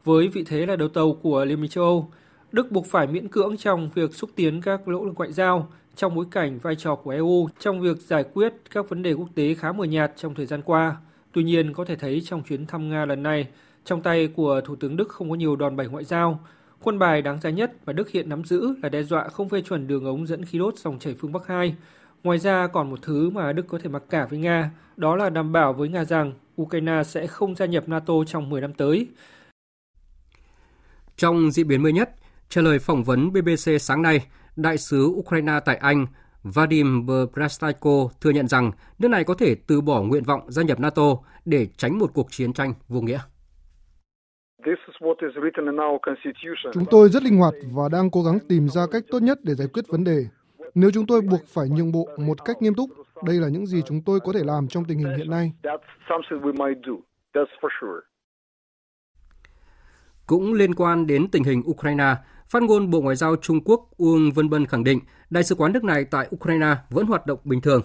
[0.05, 2.11] Với vị thế là đầu tàu của Liên minh châu Âu,
[2.53, 6.15] Đức buộc phải miễn cưỡng trong việc xúc tiến các nỗ lực ngoại giao trong
[6.15, 9.55] bối cảnh vai trò của EU trong việc giải quyết các vấn đề quốc tế
[9.55, 10.97] khá mờ nhạt trong thời gian qua.
[11.33, 13.49] Tuy nhiên, có thể thấy trong chuyến thăm Nga lần này,
[13.85, 16.41] trong tay của Thủ tướng Đức không có nhiều đòn bẩy ngoại giao.
[16.83, 19.61] Quân bài đáng giá nhất mà Đức hiện nắm giữ là đe dọa không phê
[19.61, 21.77] chuẩn đường ống dẫn khí đốt dòng chảy phương Bắc 2.
[22.23, 25.31] Ngoài ra còn một thứ mà Đức có thể mặc cả với Nga, đó là
[25.31, 26.33] đảm bảo với Nga rằng
[26.63, 29.07] Ukraine sẽ không gia nhập NATO trong 10 năm tới.
[31.17, 32.11] Trong diễn biến mới nhất,
[32.49, 34.27] trả lời phỏng vấn BBC sáng nay,
[34.57, 36.07] Đại sứ Ukraine tại Anh
[36.43, 40.81] Vadim Brastayko thừa nhận rằng nước này có thể từ bỏ nguyện vọng gia nhập
[40.81, 43.19] NATO để tránh một cuộc chiến tranh vô nghĩa.
[46.73, 49.55] Chúng tôi rất linh hoạt và đang cố gắng tìm ra cách tốt nhất để
[49.55, 50.27] giải quyết vấn đề.
[50.75, 52.91] Nếu chúng tôi buộc phải nhượng bộ một cách nghiêm túc,
[53.25, 55.53] đây là những gì chúng tôi có thể làm trong tình hình hiện nay.
[60.27, 62.15] Cũng liên quan đến tình hình Ukraine,
[62.53, 65.01] Phát ngôn Bộ Ngoại giao Trung Quốc Uông Vân Bân khẳng định
[65.31, 67.83] đại sứ quán nước này tại Ukraine vẫn hoạt động bình thường.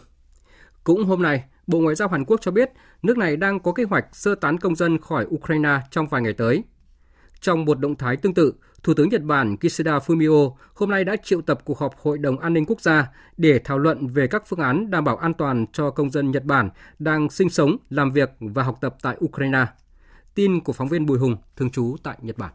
[0.83, 2.71] Cũng hôm nay, Bộ Ngoại giao Hàn Quốc cho biết
[3.03, 6.33] nước này đang có kế hoạch sơ tán công dân khỏi Ukraine trong vài ngày
[6.33, 6.63] tới.
[7.39, 8.53] Trong một động thái tương tự,
[8.83, 12.39] Thủ tướng Nhật Bản Kishida Fumio hôm nay đã triệu tập cuộc họp Hội đồng
[12.39, 15.65] An ninh Quốc gia để thảo luận về các phương án đảm bảo an toàn
[15.73, 19.65] cho công dân Nhật Bản đang sinh sống, làm việc và học tập tại Ukraine.
[20.35, 22.53] Tin của phóng viên Bùi Hùng, thường trú tại Nhật Bản.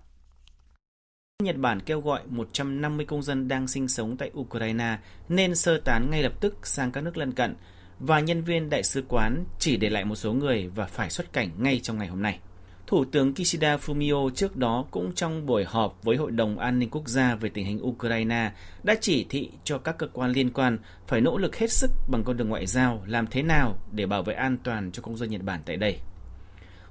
[1.42, 6.10] Nhật Bản kêu gọi 150 công dân đang sinh sống tại Ukraine nên sơ tán
[6.10, 7.54] ngay lập tức sang các nước lân cận
[7.98, 11.32] và nhân viên đại sứ quán chỉ để lại một số người và phải xuất
[11.32, 12.38] cảnh ngay trong ngày hôm nay.
[12.86, 16.90] Thủ tướng Kishida Fumio trước đó cũng trong buổi họp với Hội đồng An ninh
[16.90, 20.78] Quốc gia về tình hình Ukraine đã chỉ thị cho các cơ quan liên quan
[21.06, 24.22] phải nỗ lực hết sức bằng con đường ngoại giao làm thế nào để bảo
[24.22, 25.98] vệ an toàn cho công dân Nhật Bản tại đây.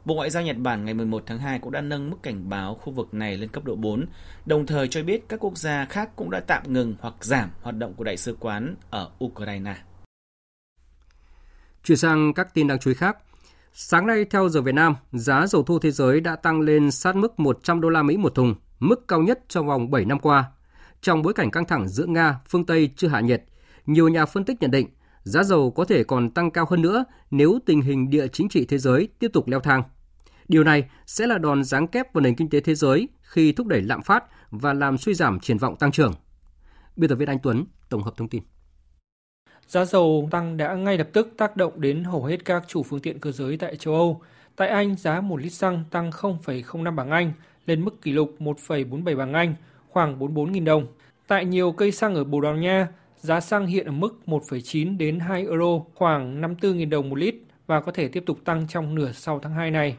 [0.05, 2.75] Bộ Ngoại giao Nhật Bản ngày 11 tháng 2 cũng đã nâng mức cảnh báo
[2.75, 4.05] khu vực này lên cấp độ 4,
[4.45, 7.77] đồng thời cho biết các quốc gia khác cũng đã tạm ngừng hoặc giảm hoạt
[7.77, 9.75] động của đại sứ quán ở Ukraine.
[11.83, 13.17] Chuyển sang các tin đáng chú ý khác.
[13.73, 17.15] Sáng nay theo giờ Việt Nam, giá dầu thô thế giới đã tăng lên sát
[17.15, 20.51] mức 100 đô la Mỹ một thùng, mức cao nhất trong vòng 7 năm qua.
[21.01, 23.43] Trong bối cảnh căng thẳng giữa Nga, phương Tây chưa hạ nhiệt,
[23.85, 24.87] nhiều nhà phân tích nhận định
[25.23, 28.65] giá dầu có thể còn tăng cao hơn nữa nếu tình hình địa chính trị
[28.65, 29.83] thế giới tiếp tục leo thang.
[30.47, 33.67] Điều này sẽ là đòn giáng kép vào nền kinh tế thế giới khi thúc
[33.67, 36.13] đẩy lạm phát và làm suy giảm triển vọng tăng trưởng.
[36.95, 38.43] Biên tập viên Anh Tuấn tổng hợp thông tin.
[39.67, 42.99] Giá dầu tăng đã ngay lập tức tác động đến hầu hết các chủ phương
[42.99, 44.21] tiện cơ giới tại châu Âu.
[44.55, 47.31] Tại Anh, giá một lít xăng tăng 0,05 bảng Anh
[47.65, 49.55] lên mức kỷ lục 1,47 bảng Anh,
[49.89, 50.87] khoảng 44.000 đồng.
[51.27, 52.87] Tại nhiều cây xăng ở Bồ Đào Nha,
[53.21, 57.35] Giá xăng hiện ở mức 1,9 đến 2 euro, khoảng 54.000 đồng một lít
[57.67, 59.95] và có thể tiếp tục tăng trong nửa sau tháng 2 này.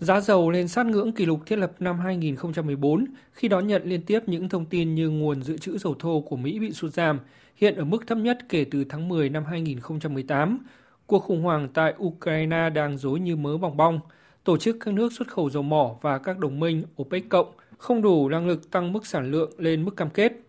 [0.00, 4.02] Giá dầu lên sát ngưỡng kỷ lục thiết lập năm 2014 khi đón nhận liên
[4.02, 7.20] tiếp những thông tin như nguồn dự trữ dầu thô của Mỹ bị sụt giảm,
[7.56, 10.58] hiện ở mức thấp nhất kể từ tháng 10 năm 2018.
[11.06, 14.00] Cuộc khủng hoảng tại Ukraine đang dối như mớ bong bong.
[14.44, 18.02] Tổ chức các nước xuất khẩu dầu mỏ và các đồng minh OPEC cộng không
[18.02, 20.32] đủ năng lực tăng mức sản lượng lên mức cam kết–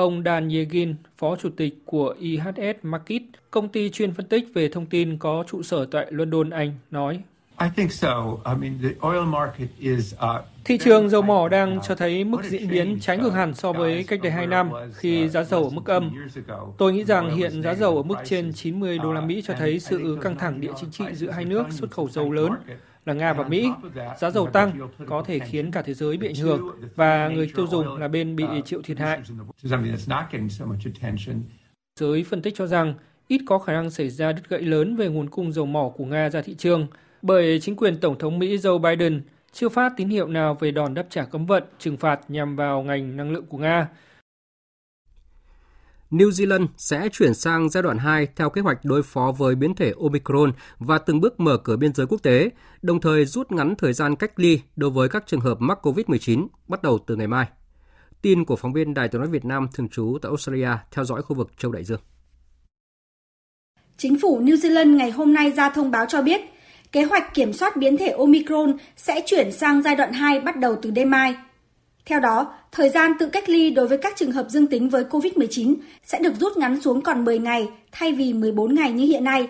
[0.00, 4.68] Ông Dan Yegin, Phó Chủ tịch của IHS Markit, công ty chuyên phân tích về
[4.68, 7.20] thông tin có trụ sở tại London, Anh, nói.
[10.64, 14.04] Thị trường dầu mỏ đang cho thấy mức diễn biến trái ngược hẳn so với
[14.04, 16.10] cách đây 2 năm khi giá dầu ở mức âm.
[16.78, 19.80] Tôi nghĩ rằng hiện giá dầu ở mức trên 90 đô la Mỹ cho thấy
[19.80, 22.52] sự căng thẳng địa chính trị giữa hai nước xuất khẩu dầu lớn
[23.06, 23.68] là Nga và Mỹ.
[24.18, 27.66] Giá dầu tăng có thể khiến cả thế giới bị ảnh hưởng và người tiêu
[27.66, 29.20] dùng là bên bị chịu thiệt hại.
[32.00, 32.94] Giới phân tích cho rằng
[33.28, 36.04] ít có khả năng xảy ra đứt gãy lớn về nguồn cung dầu mỏ của
[36.04, 36.86] Nga ra thị trường,
[37.22, 39.22] bởi chính quyền Tổng thống Mỹ Joe Biden
[39.52, 42.82] chưa phát tín hiệu nào về đòn đáp trả cấm vận trừng phạt nhằm vào
[42.82, 43.88] ngành năng lượng của Nga.
[46.10, 49.74] New Zealand sẽ chuyển sang giai đoạn 2 theo kế hoạch đối phó với biến
[49.74, 52.50] thể Omicron và từng bước mở cửa biên giới quốc tế,
[52.82, 56.46] đồng thời rút ngắn thời gian cách ly đối với các trường hợp mắc COVID-19
[56.68, 57.46] bắt đầu từ ngày mai.
[58.22, 61.22] Tin của phóng viên Đài tiếng nói Việt Nam thường trú tại Australia theo dõi
[61.22, 62.00] khu vực châu Đại Dương.
[63.96, 66.40] Chính phủ New Zealand ngày hôm nay ra thông báo cho biết,
[66.92, 70.76] kế hoạch kiểm soát biến thể Omicron sẽ chuyển sang giai đoạn 2 bắt đầu
[70.82, 71.36] từ đêm mai.
[72.06, 75.04] Theo đó, thời gian tự cách ly đối với các trường hợp dương tính với
[75.04, 75.74] COVID-19
[76.04, 79.48] sẽ được rút ngắn xuống còn 10 ngày thay vì 14 ngày như hiện nay.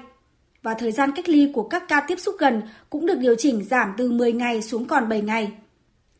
[0.63, 3.65] Và thời gian cách ly của các ca tiếp xúc gần cũng được điều chỉnh
[3.65, 5.53] giảm từ 10 ngày xuống còn 7 ngày.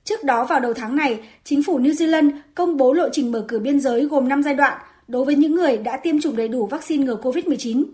[0.05, 3.45] Trước đó vào đầu tháng này, chính phủ New Zealand công bố lộ trình mở
[3.49, 4.79] cửa biên giới gồm 5 giai đoạn
[5.09, 7.85] đối với những người đã tiêm chủng đầy đủ vaccine ngừa COVID-19.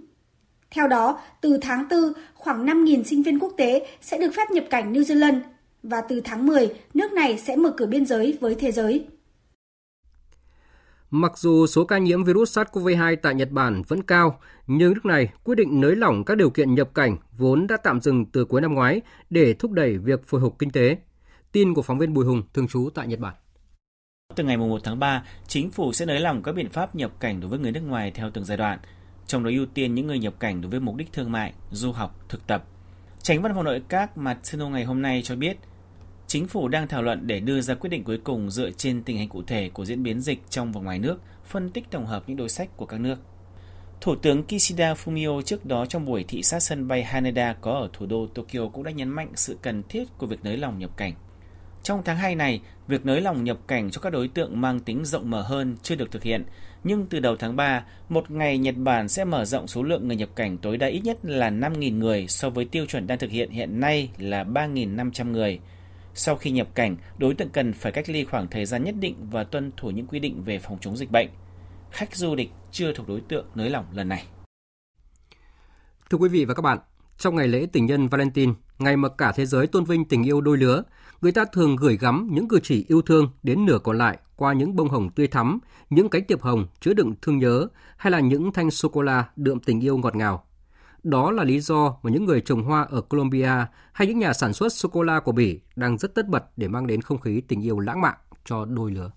[0.70, 2.00] Theo đó, từ tháng 4,
[2.34, 5.40] khoảng 5.000 sinh viên quốc tế sẽ được phép nhập cảnh New Zealand
[5.88, 9.06] và từ tháng 10, nước này sẽ mở cửa biên giới với thế giới.
[11.10, 15.28] Mặc dù số ca nhiễm virus SARS-CoV-2 tại Nhật Bản vẫn cao, nhưng nước này
[15.44, 18.60] quyết định nới lỏng các điều kiện nhập cảnh vốn đã tạm dừng từ cuối
[18.60, 20.96] năm ngoái để thúc đẩy việc hồi phục kinh tế.
[21.52, 23.34] Tin của phóng viên Bùi Hùng, thường trú tại Nhật Bản.
[24.34, 27.40] Từ ngày 1 tháng 3, chính phủ sẽ nới lỏng các biện pháp nhập cảnh
[27.40, 28.78] đối với người nước ngoài theo từng giai đoạn,
[29.26, 31.92] trong đó ưu tiên những người nhập cảnh đối với mục đích thương mại, du
[31.92, 32.64] học, thực tập.
[33.22, 35.56] Tránh văn phòng nội các Matsuno ngày hôm nay cho biết,
[36.36, 39.16] chính phủ đang thảo luận để đưa ra quyết định cuối cùng dựa trên tình
[39.16, 42.24] hình cụ thể của diễn biến dịch trong và ngoài nước, phân tích tổng hợp
[42.26, 43.16] những đối sách của các nước.
[44.00, 47.88] Thủ tướng Kishida Fumio trước đó trong buổi thị sát sân bay Haneda có ở
[47.92, 50.96] thủ đô Tokyo cũng đã nhấn mạnh sự cần thiết của việc nới lỏng nhập
[50.96, 51.12] cảnh.
[51.82, 55.04] Trong tháng 2 này, việc nới lỏng nhập cảnh cho các đối tượng mang tính
[55.04, 56.44] rộng mở hơn chưa được thực hiện,
[56.84, 60.16] nhưng từ đầu tháng 3, một ngày Nhật Bản sẽ mở rộng số lượng người
[60.16, 63.30] nhập cảnh tối đa ít nhất là 5.000 người so với tiêu chuẩn đang thực
[63.30, 65.60] hiện hiện nay là 3.500 người.
[66.18, 69.16] Sau khi nhập cảnh, đối tượng cần phải cách ly khoảng thời gian nhất định
[69.30, 71.28] và tuân thủ những quy định về phòng chống dịch bệnh.
[71.90, 74.26] Khách du lịch chưa thuộc đối tượng nới lỏng lần này.
[76.10, 76.78] Thưa quý vị và các bạn,
[77.18, 80.40] trong ngày lễ tình nhân Valentine, ngày mà cả thế giới tôn vinh tình yêu
[80.40, 80.82] đôi lứa,
[81.20, 84.52] người ta thường gửi gắm những cử chỉ yêu thương đến nửa còn lại qua
[84.52, 85.58] những bông hồng tươi thắm,
[85.90, 89.24] những cánh tiệp hồng chứa đựng thương nhớ hay là những thanh sô cô la
[89.36, 90.44] đượm tình yêu ngọt ngào.
[91.06, 93.50] Đó là lý do mà những người trồng hoa ở Colombia
[93.92, 96.68] hay những nhà sản xuất sô cô la của Bỉ đang rất tất bật để
[96.68, 99.10] mang đến không khí tình yêu lãng mạn cho đôi lứa.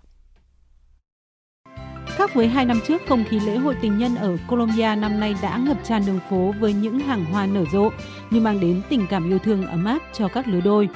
[2.06, 5.34] Khác với hai năm trước, không khí lễ hội tình nhân ở Colombia năm nay
[5.42, 7.90] đã ngập tràn đường phố với những hàng hoa nở rộ
[8.30, 10.88] như mang đến tình cảm yêu thương ấm áp cho các lứa đôi.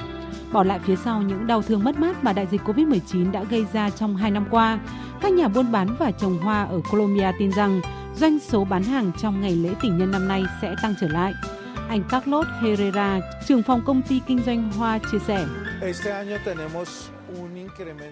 [0.51, 3.65] Bỏ lại phía sau những đau thương mất mát mà đại dịch Covid-19 đã gây
[3.73, 4.79] ra trong hai năm qua,
[5.21, 7.81] các nhà buôn bán và trồng hoa ở Colombia tin rằng
[8.17, 11.33] doanh số bán hàng trong ngày lễ tình nhân năm nay sẽ tăng trở lại.
[11.89, 15.45] Anh Carlos Herrera, trưởng phòng công ty kinh doanh hoa chia sẻ.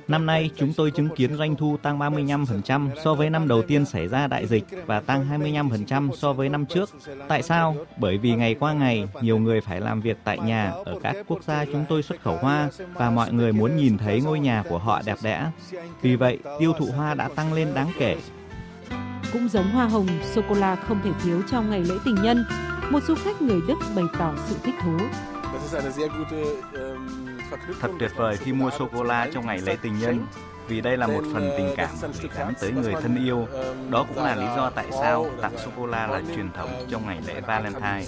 [0.07, 3.85] Năm nay, chúng tôi chứng kiến doanh thu tăng 35% so với năm đầu tiên
[3.85, 6.89] xảy ra đại dịch và tăng 25% so với năm trước.
[7.27, 7.75] Tại sao?
[7.97, 11.43] Bởi vì ngày qua ngày, nhiều người phải làm việc tại nhà ở các quốc
[11.43, 14.77] gia chúng tôi xuất khẩu hoa và mọi người muốn nhìn thấy ngôi nhà của
[14.77, 15.51] họ đẹp đẽ.
[16.01, 18.17] Vì vậy, tiêu thụ hoa đã tăng lên đáng kể.
[19.34, 22.45] Cũng giống hoa hồng, sô-cô-la không thể thiếu trong ngày lễ tình nhân.
[22.89, 24.97] Một du khách người Đức bày tỏ sự thích thú.
[27.81, 30.25] Thật tuyệt vời khi mua sô cô la trong ngày lễ tình nhân
[30.67, 33.47] vì đây là một phần tình cảm gửi gắm tới người thân yêu.
[33.89, 37.05] Đó cũng là lý do tại sao tặng sô cô la là truyền thống trong
[37.05, 38.03] ngày lễ Valentine.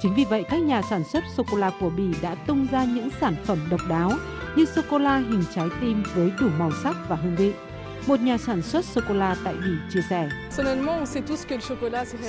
[0.00, 2.84] Chính vì vậy, các nhà sản xuất sô cô la của Bỉ đã tung ra
[2.84, 4.12] những sản phẩm độc đáo
[4.56, 7.52] như sô cô la hình trái tim với đủ màu sắc và hương vị.
[8.08, 10.28] Một nhà sản xuất sô cô la tại Bỉ chia sẻ.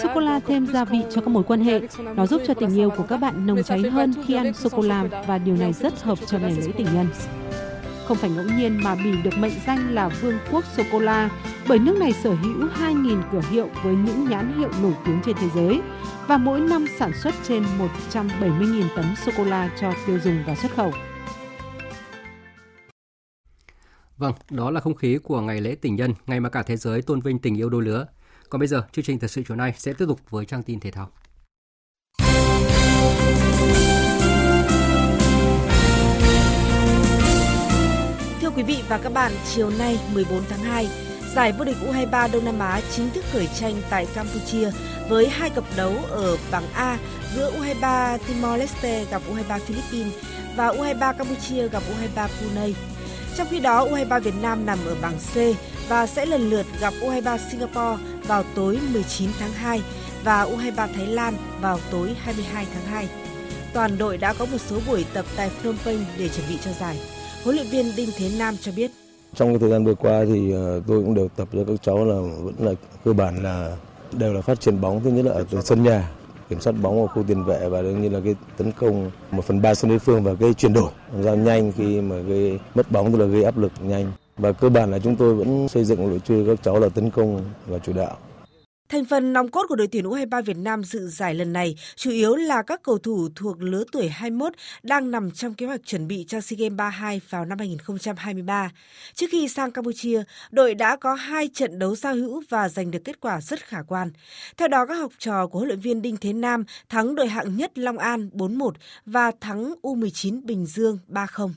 [0.02, 1.82] Sô cô la thêm gia vị cho các mối quan hệ.
[2.16, 4.82] Nó giúp cho tình yêu của các bạn nồng cháy hơn khi ăn sô cô
[4.82, 7.08] la và điều này rất hợp cho ngày lễ tình nhân.
[8.06, 11.30] Không phải ngẫu nhiên mà Bỉ được mệnh danh là vương quốc sô cô la
[11.68, 15.36] bởi nước này sở hữu 2.000 cửa hiệu với những nhãn hiệu nổi tiếng trên
[15.40, 15.82] thế giới
[16.28, 17.64] và mỗi năm sản xuất trên
[18.14, 20.94] 170.000 tấn sô cô la cho tiêu dùng và xuất khẩu.
[24.20, 27.02] Vâng, đó là không khí của ngày lễ tình nhân, ngày mà cả thế giới
[27.02, 28.06] tôn vinh tình yêu đôi lứa.
[28.50, 30.80] Còn bây giờ, chương trình thật sự chiều nay sẽ tiếp tục với trang tin
[30.80, 31.10] thể thao.
[38.42, 40.88] Thưa quý vị và các bạn, chiều nay 14 tháng 2,
[41.36, 44.72] giải vô địch U23 Đông Nam Á chính thức khởi tranh tại Campuchia
[45.10, 46.98] với hai cặp đấu ở bảng A
[47.36, 50.14] giữa U23 Timor Leste gặp U23 Philippines
[50.56, 52.74] và U23 Campuchia gặp U23 Brunei.
[53.40, 55.38] Trong khi đó, U23 Việt Nam nằm ở bảng C
[55.90, 59.82] và sẽ lần lượt gặp U23 Singapore vào tối 19 tháng 2
[60.24, 63.10] và U23 Thái Lan vào tối 22 tháng 2.
[63.74, 66.72] Toàn đội đã có một số buổi tập tại Phnom Penh để chuẩn bị cho
[66.80, 67.00] giải.
[67.44, 68.92] Huấn luyện viên Đinh Thế Nam cho biết.
[69.36, 72.06] Trong cái thời gian vừa qua thì ờ, tôi cũng đều tập cho các cháu
[72.06, 72.72] là vẫn là
[73.06, 73.76] cơ bản là
[74.12, 76.10] đều là phát triển bóng thứ nhất là ở sân nhà
[76.50, 79.46] kiểm soát bóng ở khu tiền vệ và đương nhiên là cái tấn công một
[79.46, 80.92] phần ba sân đối phương và cái chuyển đổi.
[81.14, 84.12] Làm sao nhanh khi mà gây mất bóng tức là gây áp lực nhanh.
[84.38, 87.10] Và cơ bản là chúng tôi vẫn xây dựng đội chơi các cháu là tấn
[87.10, 88.18] công và chủ đạo.
[88.90, 92.12] Thành phần nòng cốt của đội tuyển U23 Việt Nam dự giải lần này chủ
[92.12, 96.08] yếu là các cầu thủ thuộc lứa tuổi 21 đang nằm trong kế hoạch chuẩn
[96.08, 98.72] bị cho SEA Games 32 vào năm 2023.
[99.14, 103.00] Trước khi sang Campuchia, đội đã có hai trận đấu giao hữu và giành được
[103.04, 104.12] kết quả rất khả quan.
[104.58, 107.58] Theo đó, các học trò của huấn luyện viên Đinh Thế Nam thắng đội hạng
[107.58, 108.72] nhất Long An 4-1
[109.06, 111.50] và thắng U19 Bình Dương 3-0.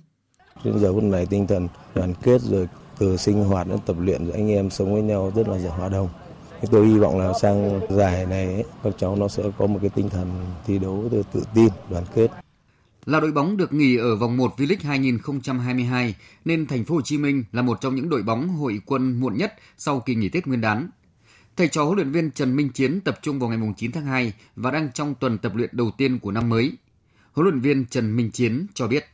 [0.65, 2.69] Đến giờ phút này tinh thần đoàn kết rồi
[2.99, 5.89] từ sinh hoạt đến tập luyện rồi anh em sống với nhau rất là hòa
[5.89, 6.09] đồng
[6.71, 10.09] tôi hy vọng là sang giải này các cháu nó sẽ có một cái tinh
[10.09, 12.29] thần thi đấu tự tin, đoàn kết.
[13.07, 17.19] Là đội bóng được nghỉ ở vòng 1 V-League 2022 nên Thành phố Hồ Chí
[17.19, 20.47] Minh là một trong những đội bóng hội quân muộn nhất sau kỳ nghỉ Tết
[20.47, 20.89] Nguyên đán.
[21.57, 24.33] Thầy trò huấn luyện viên Trần Minh Chiến tập trung vào ngày 9 tháng 2
[24.57, 26.73] và đang trong tuần tập luyện đầu tiên của năm mới.
[27.33, 29.05] Huấn luyện viên Trần Minh Chiến cho biết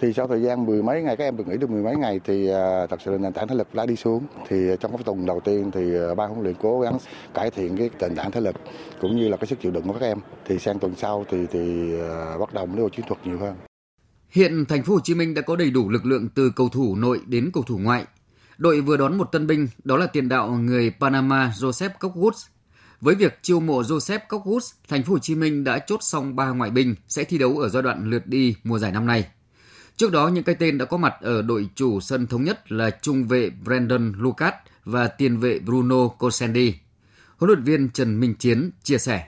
[0.00, 2.20] thì sau thời gian mười mấy ngày các em được nghỉ được mười mấy ngày
[2.24, 4.92] thì à, thật sự là nền tảng thể lực đã đi xuống thì à, trong
[4.92, 6.98] cái tuần đầu tiên thì à, ban huấn luyện cố gắng
[7.34, 8.56] cải thiện cái nền tảng thể lực
[9.00, 11.46] cũng như là cái sức chịu đựng của các em thì sang tuần sau thì
[11.52, 11.92] thì
[12.40, 13.54] bắt đầu mới chiến thuật nhiều hơn
[14.30, 16.96] Hiện thành phố Hồ Chí Minh đã có đầy đủ lực lượng từ cầu thủ
[16.96, 18.04] nội đến cầu thủ ngoại.
[18.58, 22.46] Đội vừa đón một tân binh, đó là tiền đạo người Panama Joseph Cockwood.
[23.00, 26.48] Với việc chiêu mộ Joseph Cockwood, thành phố Hồ Chí Minh đã chốt xong ba
[26.48, 29.26] ngoại binh sẽ thi đấu ở giai đoạn lượt đi mùa giải năm nay.
[30.00, 32.90] Trước đó, những cái tên đã có mặt ở đội chủ sân thống nhất là
[32.90, 36.74] trung vệ Brandon Lucas và tiền vệ Bruno Cosendi.
[37.38, 39.24] Huấn luyện viên Trần Minh Chiến chia sẻ.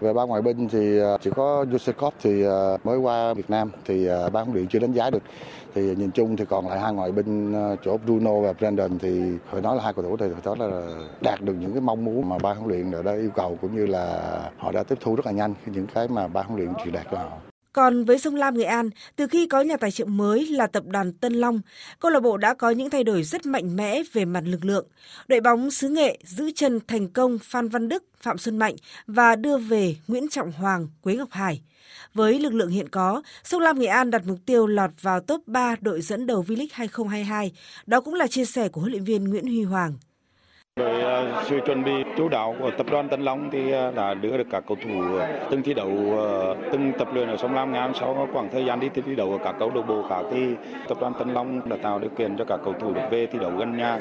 [0.00, 3.70] Về ba ngoại binh thì à, chỉ có Yusikov thì à, mới qua Việt Nam
[3.84, 5.22] thì à, ban huấn luyện chưa đánh giá được.
[5.74, 7.54] Thì nhìn chung thì còn lại hai ngoại binh
[7.84, 10.80] chỗ Bruno và Brandon thì phải nói là hai cầu thủ thì đó là
[11.20, 13.86] đạt được những cái mong muốn mà ban huấn luyện đã yêu cầu cũng như
[13.86, 16.94] là họ đã tiếp thu rất là nhanh những cái mà ban huấn luyện truyền
[16.94, 17.38] đạt cho họ.
[17.74, 20.84] Còn với sông Lam Nghệ An, từ khi có nhà tài trợ mới là tập
[20.86, 21.60] đoàn Tân Long,
[22.00, 24.86] câu lạc bộ đã có những thay đổi rất mạnh mẽ về mặt lực lượng.
[25.28, 28.74] Đội bóng xứ Nghệ giữ chân thành công Phan Văn Đức, Phạm Xuân Mạnh
[29.06, 31.62] và đưa về Nguyễn Trọng Hoàng, Quế Ngọc Hải.
[32.14, 35.48] Với lực lượng hiện có, Sông Lam Nghệ An đặt mục tiêu lọt vào top
[35.48, 37.52] 3 đội dẫn đầu V-League 2022.
[37.86, 39.98] Đó cũng là chia sẻ của huấn luyện viên Nguyễn Huy Hoàng.
[40.80, 44.14] Với ờ, sự chuẩn bị chú đáo của tập đoàn Tân Long thì ờ, đã
[44.14, 45.90] đưa được các cầu thủ ờ, từng thi đấu
[46.72, 49.38] từng tập luyện ở sông Lam Ngang sau khoảng thời gian đi thi đấu ở
[49.44, 50.54] các câu lạc bộ khác thì
[50.88, 53.38] tập đoàn Tân Long đã tạo điều kiện cho các cầu thủ được về thi
[53.38, 53.98] đấu gần nhà,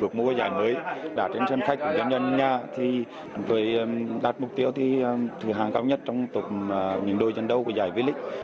[0.00, 0.74] vượt mua giải mới,
[1.16, 3.04] đã trên sân khách của nhân dân nhà thì
[3.48, 3.78] với
[4.22, 5.02] đạt mục tiêu thì
[5.40, 6.44] thứ hạng cao nhất trong top
[7.06, 8.42] những đôi trận đấu của giải V-League.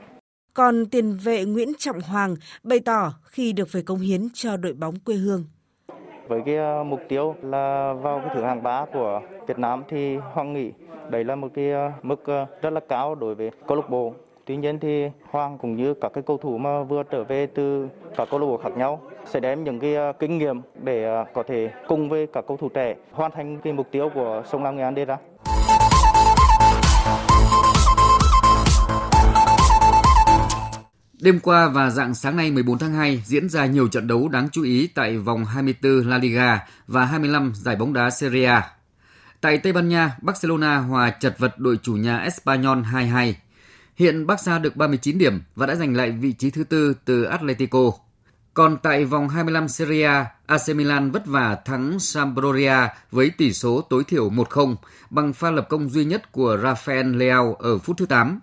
[0.55, 4.73] Còn tiền vệ Nguyễn Trọng Hoàng bày tỏ khi được về công hiến cho đội
[4.73, 5.45] bóng quê hương
[6.29, 10.17] với cái ờ, mục tiêu là vào cái thứ hạng ba của Việt Nam thì
[10.17, 10.73] Hoàng nghĩ
[11.11, 14.13] đấy là một cái ờ, mức ờ, rất là cao đối với câu lạc bộ.
[14.45, 17.89] Tuy nhiên thì Hoàng cũng như các cái cầu thủ mà vừa trở về từ
[18.17, 21.71] các câu lạc bộ khác nhau sẽ đem những cái kinh nghiệm để có thể
[21.89, 24.83] cùng với các cầu thủ trẻ hoàn thành cái mục tiêu của Sông Lam Nghệ
[24.83, 25.17] An đề ra.
[31.21, 34.49] Đêm qua và dạng sáng nay 14 tháng 2 diễn ra nhiều trận đấu đáng
[34.53, 38.71] chú ý tại vòng 24 La Liga và 25 giải bóng đá Serie A.
[39.41, 43.33] Tại Tây Ban Nha, Barcelona hòa chật vật đội chủ nhà Espanyol 2-2.
[43.97, 47.93] Hiện Barca được 39 điểm và đã giành lại vị trí thứ tư từ Atletico.
[48.55, 52.77] Còn tại vòng 25 Serie A, AC Milan vất vả thắng Sampdoria
[53.11, 54.77] với tỷ số tối thiểu 1-0
[55.11, 58.41] bằng pha lập công duy nhất của Rafael Leao ở phút thứ 8.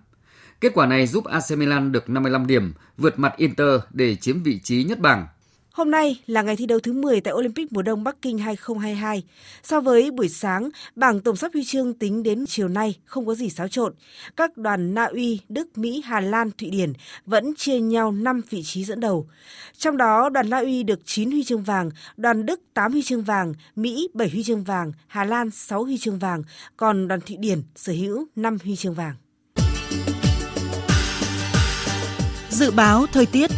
[0.60, 4.60] Kết quả này giúp AC Milan được 55 điểm, vượt mặt Inter để chiếm vị
[4.62, 5.26] trí nhất bảng.
[5.72, 9.22] Hôm nay là ngày thi đấu thứ 10 tại Olympic mùa đông Bắc Kinh 2022.
[9.62, 13.34] So với buổi sáng, bảng tổng sắp huy chương tính đến chiều nay không có
[13.34, 13.94] gì xáo trộn.
[14.36, 16.92] Các đoàn Na Uy, Đức, Mỹ, Hà Lan, Thụy Điển
[17.26, 19.28] vẫn chia nhau 5 vị trí dẫn đầu.
[19.76, 23.22] Trong đó, đoàn Na Uy được 9 huy chương vàng, đoàn Đức 8 huy chương
[23.22, 26.42] vàng, Mỹ 7 huy chương vàng, Hà Lan 6 huy chương vàng,
[26.76, 29.14] còn đoàn Thụy Điển sở hữu 5 huy chương vàng.
[32.58, 33.50] Dự báo thời tiết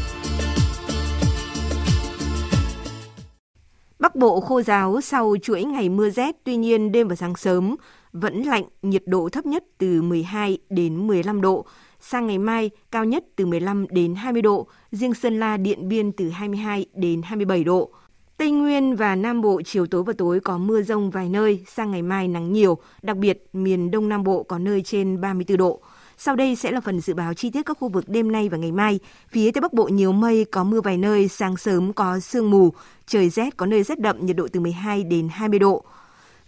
[3.99, 7.77] Bắc Bộ khô giáo sau chuỗi ngày mưa rét, tuy nhiên đêm và sáng sớm
[8.13, 11.67] vẫn lạnh, nhiệt độ thấp nhất từ 12 đến 15 độ.
[12.01, 16.13] Sang ngày mai, cao nhất từ 15 đến 20 độ, riêng Sơn La, Điện Biên
[16.13, 17.91] từ 22 đến 27 độ.
[18.37, 21.91] Tây Nguyên và Nam Bộ chiều tối và tối có mưa rông vài nơi, sang
[21.91, 25.81] ngày mai nắng nhiều, đặc biệt miền Đông Nam Bộ có nơi trên 34 độ.
[26.21, 28.59] Sau đây sẽ là phần dự báo chi tiết các khu vực đêm nay và
[28.59, 28.99] ngày mai.
[29.31, 32.73] Phía Tây Bắc Bộ nhiều mây, có mưa vài nơi, sáng sớm có sương mù,
[33.07, 35.85] trời rét, có nơi rét đậm, nhiệt độ từ 12 đến 20 độ.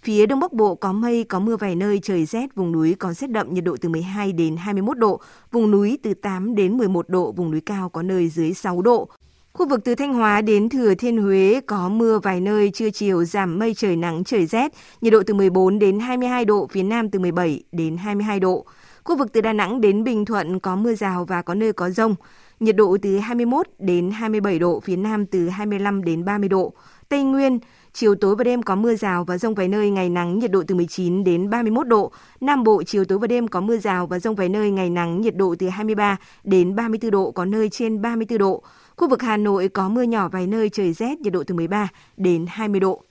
[0.03, 3.13] Phía Đông Bắc Bộ có mây, có mưa vài nơi, trời rét, vùng núi có
[3.13, 7.09] rét đậm, nhiệt độ từ 12 đến 21 độ, vùng núi từ 8 đến 11
[7.09, 9.09] độ, vùng núi cao có nơi dưới 6 độ.
[9.53, 13.25] Khu vực từ Thanh Hóa đến Thừa Thiên Huế có mưa vài nơi, trưa chiều
[13.25, 17.11] giảm mây trời nắng trời rét, nhiệt độ từ 14 đến 22 độ, phía Nam
[17.11, 18.67] từ 17 đến 22 độ.
[19.11, 21.91] Khu vực từ Đà Nẵng đến Bình Thuận có mưa rào và có nơi có
[21.91, 22.15] rông,
[22.61, 26.73] nhiệt độ từ 21 đến 27 độ, phía Nam từ 25 đến 30 độ.
[27.09, 27.59] Tây Nguyên,
[27.93, 30.63] chiều tối và đêm có mưa rào và rông vài nơi, ngày nắng, nhiệt độ
[30.67, 32.13] từ 19 đến 31 độ.
[32.41, 35.21] Nam Bộ, chiều tối và đêm có mưa rào và rông vài nơi, ngày nắng,
[35.21, 38.63] nhiệt độ từ 23 đến 34 độ, có nơi trên 34 độ.
[38.97, 41.89] Khu vực Hà Nội có mưa nhỏ vài nơi, trời rét, nhiệt độ từ 13
[42.17, 43.03] đến 20 độ.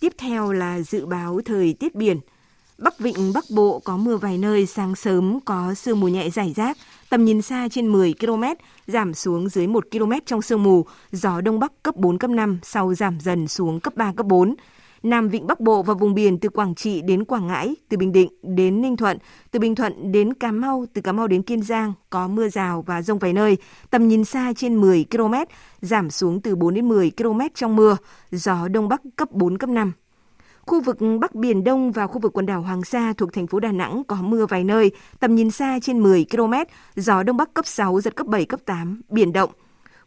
[0.00, 2.20] Tiếp theo là dự báo thời tiết biển.
[2.80, 6.52] Bắc Vịnh Bắc Bộ có mưa vài nơi, sáng sớm có sương mù nhẹ rải
[6.56, 6.76] rác,
[7.10, 8.42] tầm nhìn xa trên 10 km,
[8.86, 12.58] giảm xuống dưới 1 km trong sương mù, gió Đông Bắc cấp 4, cấp 5,
[12.62, 14.54] sau giảm dần xuống cấp 3, cấp 4.
[15.02, 18.12] Nam Vịnh Bắc Bộ và vùng biển từ Quảng Trị đến Quảng Ngãi, từ Bình
[18.12, 19.18] Định đến Ninh Thuận,
[19.50, 22.82] từ Bình Thuận đến Cà Mau, từ Cà Mau đến Kiên Giang có mưa rào
[22.82, 23.56] và rông vài nơi,
[23.90, 25.34] tầm nhìn xa trên 10 km,
[25.80, 27.96] giảm xuống từ 4 đến 10 km trong mưa,
[28.30, 29.92] gió Đông Bắc cấp 4, cấp 5.
[30.70, 33.60] Khu vực Bắc Biển Đông và khu vực quần đảo Hoàng Sa thuộc thành phố
[33.60, 34.90] Đà Nẵng có mưa vài nơi,
[35.20, 36.52] tầm nhìn xa trên 10 km,
[36.96, 39.50] gió Đông Bắc cấp 6, giật cấp 7, cấp 8, biển động.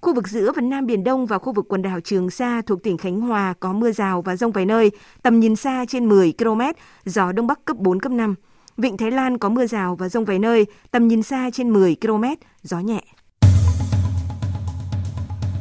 [0.02, 2.84] Khu vực giữa và Nam Biển Đông và khu vực quần đảo Trường Sa thuộc
[2.84, 4.92] tỉnh Khánh Hòa có mưa rào và rông vài nơi,
[5.22, 6.62] tầm nhìn xa trên 10 km,
[7.06, 8.36] gió Đông Bắc cấp 4, cấp 5.
[8.78, 11.96] Vịnh Thái Lan có mưa rào và rông vài nơi, tầm nhìn xa trên 10
[12.02, 12.24] km,
[12.62, 13.02] gió nhẹ.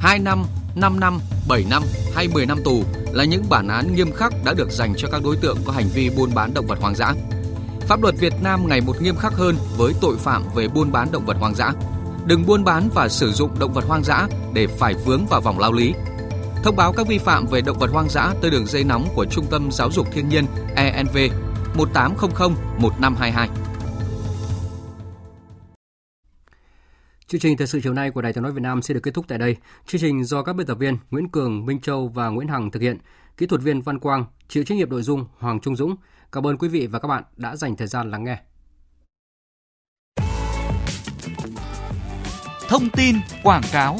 [0.00, 0.42] 2 năm,
[0.76, 1.82] 5 năm, 7 năm
[2.14, 2.82] hay 10 năm tù
[3.12, 5.88] là những bản án nghiêm khắc đã được dành cho các đối tượng có hành
[5.94, 7.14] vi buôn bán động vật hoang dã.
[7.80, 11.12] Pháp luật Việt Nam ngày một nghiêm khắc hơn với tội phạm về buôn bán
[11.12, 11.72] động vật hoang dã.
[12.26, 15.58] Đừng buôn bán và sử dụng động vật hoang dã để phải vướng vào vòng
[15.58, 15.94] lao lý.
[16.64, 19.26] Thông báo các vi phạm về động vật hoang dã tới đường dây nóng của
[19.30, 20.46] Trung tâm Giáo dục Thiên nhiên
[20.76, 21.16] ENV
[21.74, 23.48] 1800 1522.
[27.32, 29.14] Chương trình thời sự chiều nay của Đài Tiếng nói Việt Nam sẽ được kết
[29.14, 29.56] thúc tại đây.
[29.86, 32.82] Chương trình do các biên tập viên Nguyễn Cường, Minh Châu và Nguyễn Hằng thực
[32.82, 32.98] hiện.
[33.36, 35.94] Kỹ thuật viên Văn Quang, chịu trách nhiệm nội dung Hoàng Trung Dũng.
[36.32, 38.38] Cảm ơn quý vị và các bạn đã dành thời gian lắng nghe.
[42.68, 43.98] Thông tin quảng cáo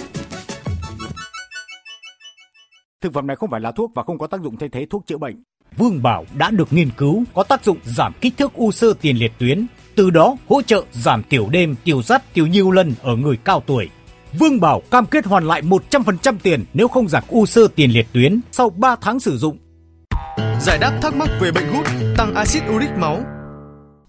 [3.00, 5.06] Thực phẩm này không phải là thuốc và không có tác dụng thay thế thuốc
[5.06, 5.42] chữa bệnh.
[5.76, 9.16] Vương Bảo đã được nghiên cứu có tác dụng giảm kích thước u sơ tiền
[9.16, 9.66] liệt tuyến,
[9.96, 13.62] từ đó hỗ trợ giảm tiểu đêm, tiểu dắt, tiểu nhiều lần ở người cao
[13.66, 13.88] tuổi.
[14.38, 18.06] Vương Bảo cam kết hoàn lại 100% tiền nếu không giảm u sơ tiền liệt
[18.12, 19.58] tuyến sau 3 tháng sử dụng.
[20.60, 21.86] Giải đáp thắc mắc về bệnh gút,
[22.16, 23.20] tăng axit uric máu.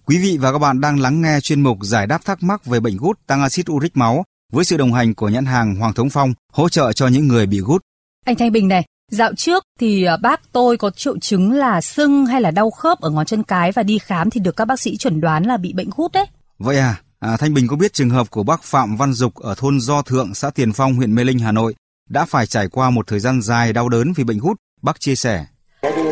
[0.05, 2.79] Quý vị và các bạn đang lắng nghe chuyên mục Giải đáp thắc mắc về
[2.79, 6.09] bệnh gút, tăng axit uric máu với sự đồng hành của nhãn hàng Hoàng Thống
[6.09, 7.81] Phong hỗ trợ cho những người bị gút.
[8.25, 12.25] Anh Thanh Bình này, Dạo trước thì à, bác tôi có triệu chứng là sưng
[12.25, 14.79] hay là đau khớp ở ngón chân cái và đi khám thì được các bác
[14.79, 16.25] sĩ chuẩn đoán là bị bệnh gút đấy.
[16.59, 19.55] Vậy à, à Thanh Bình có biết trường hợp của bác Phạm Văn Dục ở
[19.57, 21.75] thôn Do Thượng, xã Tiền Phong, huyện Mê Linh, Hà Nội
[22.09, 24.57] đã phải trải qua một thời gian dài đau đớn vì bệnh gút.
[24.81, 25.45] Bác chia sẻ.
[25.81, 26.03] Cái đi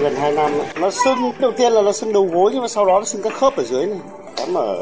[0.00, 2.86] gần 2 năm, nó sưng, đầu tiên là nó sưng đầu gối nhưng mà sau
[2.86, 3.98] đó nó sưng các khớp ở dưới này.
[4.36, 4.74] Khám ở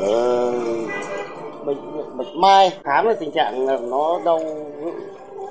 [1.67, 1.79] bệnh,
[2.17, 4.41] bệnh mai, khám là tình trạng là nó đau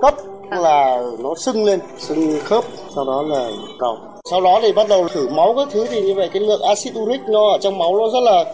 [0.02, 0.14] cấp
[0.52, 2.64] là nó sưng lên sưng khớp
[2.96, 3.98] sau đó là cầu
[4.32, 6.94] sau đó thì bắt đầu thử máu các thứ thì như vậy cái lượng axit
[6.96, 8.46] uric nó ở trong máu nó rất là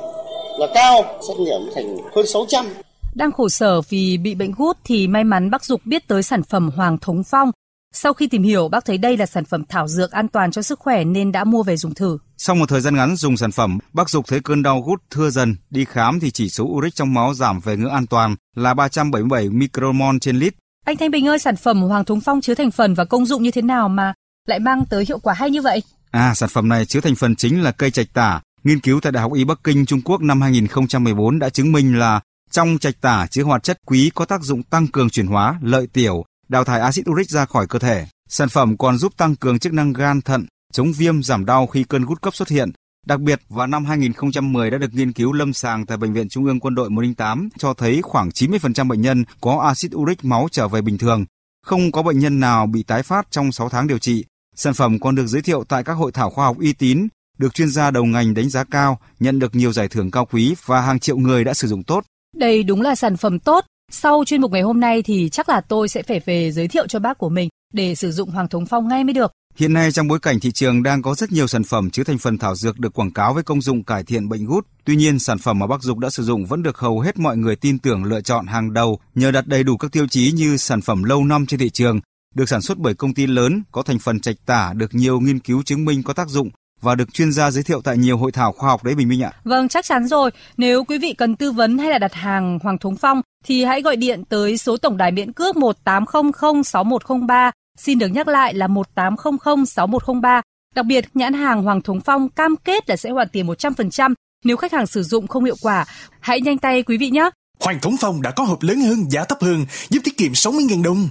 [0.59, 2.65] là cao xét nghiệm thành hơn 600
[3.13, 6.43] đang khổ sở vì bị bệnh gút thì may mắn bác Dục biết tới sản
[6.43, 7.51] phẩm Hoàng Thống Phong.
[7.93, 10.61] Sau khi tìm hiểu, bác thấy đây là sản phẩm thảo dược an toàn cho
[10.61, 12.17] sức khỏe nên đã mua về dùng thử.
[12.37, 15.29] Sau một thời gian ngắn dùng sản phẩm, bác Dục thấy cơn đau gút thưa
[15.29, 15.55] dần.
[15.69, 19.49] Đi khám thì chỉ số uric trong máu giảm về ngưỡng an toàn là 377
[19.49, 20.53] micromol trên lít.
[20.85, 23.43] Anh Thanh Bình ơi, sản phẩm Hoàng Thúng Phong chứa thành phần và công dụng
[23.43, 24.13] như thế nào mà
[24.47, 25.81] lại mang tới hiệu quả hay như vậy?
[26.11, 28.41] À, sản phẩm này chứa thành phần chính là cây trạch tả.
[28.63, 31.99] Nghiên cứu tại Đại học Y Bắc Kinh, Trung Quốc năm 2014 đã chứng minh
[31.99, 32.21] là
[32.51, 35.87] trong trạch tả chứa hoạt chất quý có tác dụng tăng cường chuyển hóa, lợi
[35.87, 38.05] tiểu, đào thải axit uric ra khỏi cơ thể.
[38.29, 41.83] Sản phẩm còn giúp tăng cường chức năng gan thận, chống viêm giảm đau khi
[41.83, 42.71] cơn gút cấp xuất hiện,
[43.07, 46.45] Đặc biệt, vào năm 2010 đã được nghiên cứu lâm sàng tại Bệnh viện Trung
[46.45, 50.67] ương Quân đội 108 cho thấy khoảng 90% bệnh nhân có axit uric máu trở
[50.67, 51.25] về bình thường.
[51.65, 54.25] không có bệnh nhân nào bị tái phát trong 6 tháng điều trị.
[54.55, 57.53] Sản phẩm còn được giới thiệu tại các hội thảo khoa học uy tín, được
[57.53, 60.81] chuyên gia đầu ngành đánh giá cao, nhận được nhiều giải thưởng cao quý và
[60.81, 62.03] hàng triệu người đã sử dụng tốt.
[62.37, 63.65] Đây đúng là sản phẩm tốt.
[63.91, 66.87] Sau chuyên mục ngày hôm nay thì chắc là tôi sẽ phải về giới thiệu
[66.87, 69.31] cho bác của mình để sử dụng Hoàng Thống Phong ngay mới được.
[69.61, 72.17] Hiện nay trong bối cảnh thị trường đang có rất nhiều sản phẩm chứa thành
[72.17, 74.67] phần thảo dược được quảng cáo với công dụng cải thiện bệnh gút.
[74.85, 77.37] Tuy nhiên, sản phẩm mà bác Dục đã sử dụng vẫn được hầu hết mọi
[77.37, 80.57] người tin tưởng lựa chọn hàng đầu nhờ đặt đầy đủ các tiêu chí như
[80.57, 81.99] sản phẩm lâu năm trên thị trường,
[82.35, 85.39] được sản xuất bởi công ty lớn, có thành phần trạch tả, được nhiều nghiên
[85.39, 86.49] cứu chứng minh có tác dụng
[86.81, 89.23] và được chuyên gia giới thiệu tại nhiều hội thảo khoa học đấy Bình Minh
[89.23, 89.31] ạ.
[89.43, 90.31] Vâng, chắc chắn rồi.
[90.57, 93.81] Nếu quý vị cần tư vấn hay là đặt hàng Hoàng Thống Phong thì hãy
[93.81, 98.67] gọi điện tới số tổng đài miễn cước 1800 6103 Xin được nhắc lại là
[98.67, 100.41] 1800 6103.
[100.75, 104.13] Đặc biệt, nhãn hàng Hoàng Thống Phong cam kết là sẽ hoàn tiền 100%
[104.45, 105.85] nếu khách hàng sử dụng không hiệu quả.
[106.19, 107.29] Hãy nhanh tay quý vị nhé.
[107.59, 110.83] Hoàng Thống Phong đã có hộp lớn hơn, giá thấp hơn, giúp tiết kiệm 60.000
[110.83, 111.09] đồng.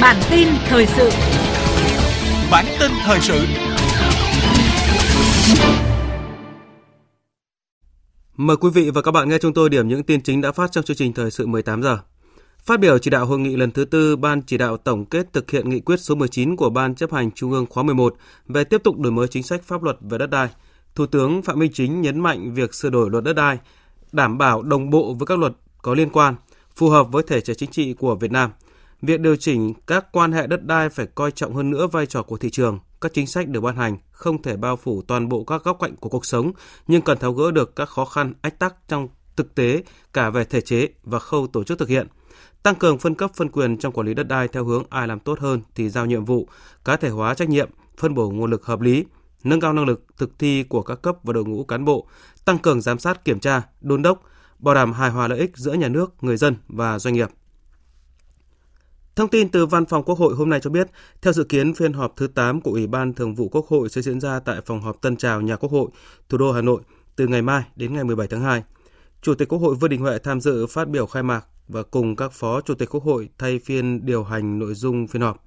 [0.00, 1.10] Bản tin thời sự
[2.50, 3.46] Bản tin thời sự
[8.36, 10.72] Mời quý vị và các bạn nghe chúng tôi điểm những tin chính đã phát
[10.72, 11.98] trong chương trình thời sự 18 giờ.
[12.66, 15.50] Phát biểu chỉ đạo hội nghị lần thứ tư, Ban chỉ đạo tổng kết thực
[15.50, 18.16] hiện nghị quyết số 19 của Ban chấp hành Trung ương khóa 11
[18.48, 20.48] về tiếp tục đổi mới chính sách pháp luật về đất đai,
[20.94, 23.58] Thủ tướng Phạm Minh Chính nhấn mạnh việc sửa đổi luật đất đai
[24.12, 25.52] đảm bảo đồng bộ với các luật
[25.82, 26.34] có liên quan,
[26.76, 28.50] phù hợp với thể chế chính trị của Việt Nam.
[29.02, 32.22] Việc điều chỉnh các quan hệ đất đai phải coi trọng hơn nữa vai trò
[32.22, 35.44] của thị trường, các chính sách được ban hành không thể bao phủ toàn bộ
[35.44, 36.52] các góc cạnh của cuộc sống,
[36.86, 40.44] nhưng cần tháo gỡ được các khó khăn, ách tắc trong thực tế cả về
[40.44, 42.06] thể chế và khâu tổ chức thực hiện–
[42.62, 45.20] tăng cường phân cấp phân quyền trong quản lý đất đai theo hướng ai làm
[45.20, 46.48] tốt hơn thì giao nhiệm vụ,
[46.84, 49.04] cá thể hóa trách nhiệm, phân bổ nguồn lực hợp lý,
[49.44, 52.06] nâng cao năng lực thực thi của các cấp và đội ngũ cán bộ,
[52.44, 54.22] tăng cường giám sát kiểm tra, đôn đốc,
[54.58, 57.28] bảo đảm hài hòa lợi ích giữa nhà nước, người dân và doanh nghiệp.
[59.16, 60.90] Thông tin từ Văn phòng Quốc hội hôm nay cho biết,
[61.22, 64.02] theo dự kiến phiên họp thứ 8 của Ủy ban Thường vụ Quốc hội sẽ
[64.02, 65.88] diễn ra tại phòng họp Tân Trào, nhà Quốc hội,
[66.28, 66.80] thủ đô Hà Nội
[67.16, 68.62] từ ngày mai đến ngày 17 tháng 2.
[69.22, 72.16] Chủ tịch Quốc hội Vương Đình Huệ tham dự phát biểu khai mạc và cùng
[72.16, 75.42] các phó chủ tịch Quốc hội thay phiên điều hành nội dung phiên họp.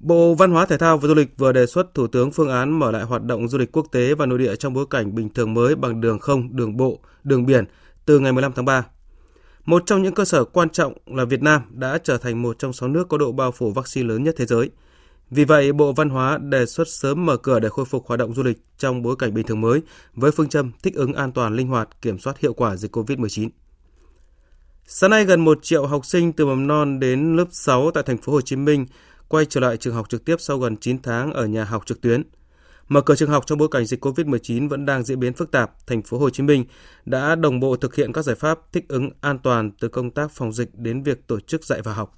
[0.00, 2.78] Bộ Văn hóa Thể thao và Du lịch vừa đề xuất Thủ tướng phương án
[2.78, 5.28] mở lại hoạt động du lịch quốc tế và nội địa trong bối cảnh bình
[5.28, 7.64] thường mới bằng đường không, đường bộ, đường biển
[8.04, 8.86] từ ngày 15 tháng 3.
[9.64, 12.72] Một trong những cơ sở quan trọng là Việt Nam đã trở thành một trong
[12.72, 14.70] sáu nước có độ bao phủ vaccine lớn nhất thế giới.
[15.30, 18.34] Vì vậy, Bộ Văn hóa đề xuất sớm mở cửa để khôi phục hoạt động
[18.34, 19.82] du lịch trong bối cảnh bình thường mới
[20.14, 23.48] với phương châm thích ứng an toàn, linh hoạt, kiểm soát hiệu quả dịch COVID-19.
[24.90, 28.18] Sáng nay gần 1 triệu học sinh từ mầm non đến lớp 6 tại thành
[28.18, 28.86] phố Hồ Chí Minh
[29.28, 32.00] quay trở lại trường học trực tiếp sau gần 9 tháng ở nhà học trực
[32.00, 32.22] tuyến.
[32.88, 35.86] Mở cửa trường học trong bối cảnh dịch COVID-19 vẫn đang diễn biến phức tạp,
[35.86, 36.64] thành phố Hồ Chí Minh
[37.04, 40.30] đã đồng bộ thực hiện các giải pháp thích ứng an toàn từ công tác
[40.30, 42.16] phòng dịch đến việc tổ chức dạy và học.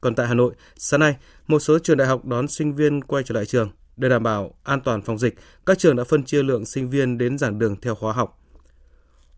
[0.00, 3.22] Còn tại Hà Nội, sáng nay, một số trường đại học đón sinh viên quay
[3.22, 3.70] trở lại trường.
[3.96, 5.34] Để đảm bảo an toàn phòng dịch,
[5.66, 8.41] các trường đã phân chia lượng sinh viên đến giảng đường theo khóa học.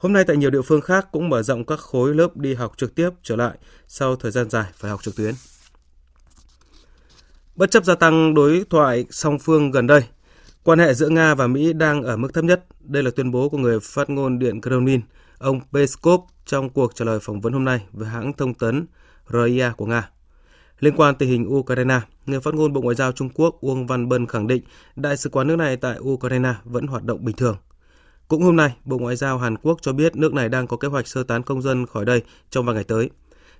[0.04, 2.72] Hôm nay tại nhiều địa phương khác cũng mở rộng các khối lớp đi học
[2.76, 5.34] trực tiếp trở lại sau thời gian dài phải học trực tuyến.
[7.56, 10.04] Bất chấp gia tăng đối thoại song phương gần đây,
[10.64, 12.64] quan hệ giữa Nga và Mỹ đang ở mức thấp nhất.
[12.80, 15.00] Đây là tuyên bố của người phát ngôn Điện Kremlin,
[15.38, 18.86] ông Peskov trong cuộc trả lời phỏng vấn hôm nay với hãng thông tấn
[19.32, 20.10] RIA của Nga.
[20.80, 24.08] Liên quan tình hình Ukraine, người phát ngôn Bộ Ngoại giao Trung Quốc Uông Văn
[24.08, 24.62] Bân khẳng định
[24.96, 27.56] đại sứ quán nước này tại Ukraine vẫn hoạt động bình thường.
[28.28, 30.88] Cũng hôm nay, Bộ Ngoại giao Hàn Quốc cho biết nước này đang có kế
[30.88, 33.10] hoạch sơ tán công dân khỏi đây trong vài ngày tới.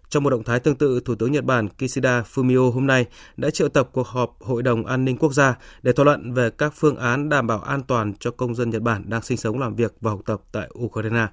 [0.08, 3.06] Trong một động thái tương tự, Thủ tướng Nhật Bản Kishida Fumio hôm nay
[3.36, 6.50] đã triệu tập cuộc họp Hội đồng An ninh Quốc gia để thảo luận về
[6.50, 9.58] các phương án đảm bảo an toàn cho công dân Nhật Bản đang sinh sống
[9.58, 11.26] làm việc và học tập tại Ukraine.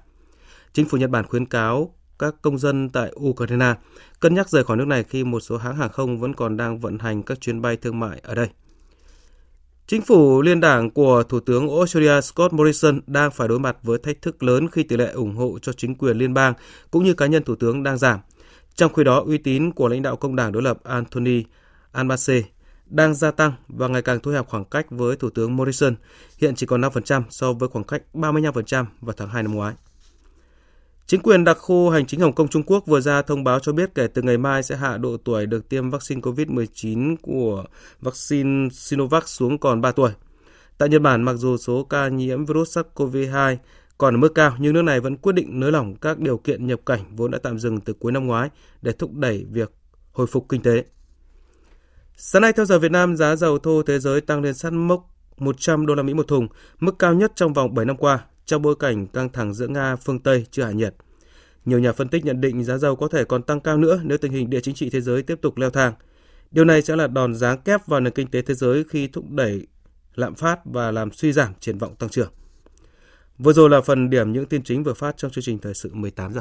[0.72, 3.74] Chính phủ Nhật Bản khuyến cáo các công dân tại Ukraine
[4.20, 6.80] cân nhắc rời khỏi nước này khi một số hãng hàng không vẫn còn đang
[6.80, 8.48] vận hành các chuyến bay thương mại ở đây.
[9.86, 13.98] Chính phủ liên đảng của Thủ tướng Australia Scott Morrison đang phải đối mặt với
[13.98, 16.54] thách thức lớn khi tỷ lệ ủng hộ cho chính quyền liên bang
[16.90, 18.18] cũng như cá nhân Thủ tướng đang giảm.
[18.74, 21.44] Trong khi đó, uy tín của lãnh đạo công đảng đối lập Anthony
[21.92, 22.42] Albanese
[22.86, 25.94] đang gia tăng và ngày càng thu hẹp khoảng cách với Thủ tướng Morrison,
[26.38, 29.74] hiện chỉ còn 5% so với khoảng cách 35% vào tháng 2 năm ngoái.
[31.12, 33.72] Chính quyền đặc khu hành chính Hồng Kông Trung Quốc vừa ra thông báo cho
[33.72, 37.64] biết kể từ ngày mai sẽ hạ độ tuổi được tiêm vaccine COVID-19 của
[38.00, 40.10] vaccine Sinovac xuống còn 3 tuổi.
[40.78, 43.56] Tại Nhật Bản, mặc dù số ca nhiễm virus SARS-CoV-2
[43.98, 46.66] còn ở mức cao, nhưng nước này vẫn quyết định nới lỏng các điều kiện
[46.66, 48.50] nhập cảnh vốn đã tạm dừng từ cuối năm ngoái
[48.82, 49.72] để thúc đẩy việc
[50.12, 50.84] hồi phục kinh tế.
[52.16, 55.08] Sáng nay theo giờ Việt Nam, giá dầu thô thế giới tăng lên sát mốc
[55.38, 56.48] 100 đô la Mỹ một thùng,
[56.80, 59.96] mức cao nhất trong vòng 7 năm qua, trong bối cảnh căng thẳng giữa Nga,
[59.96, 60.94] phương Tây chưa hạ nhiệt.
[61.64, 64.18] Nhiều nhà phân tích nhận định giá dầu có thể còn tăng cao nữa nếu
[64.18, 65.92] tình hình địa chính trị thế giới tiếp tục leo thang.
[66.50, 69.30] Điều này sẽ là đòn giáng kép vào nền kinh tế thế giới khi thúc
[69.30, 69.66] đẩy
[70.14, 72.30] lạm phát và làm suy giảm triển vọng tăng trưởng.
[73.38, 75.90] Vừa rồi là phần điểm những tin chính vừa phát trong chương trình thời sự
[75.92, 76.40] 18 giờ.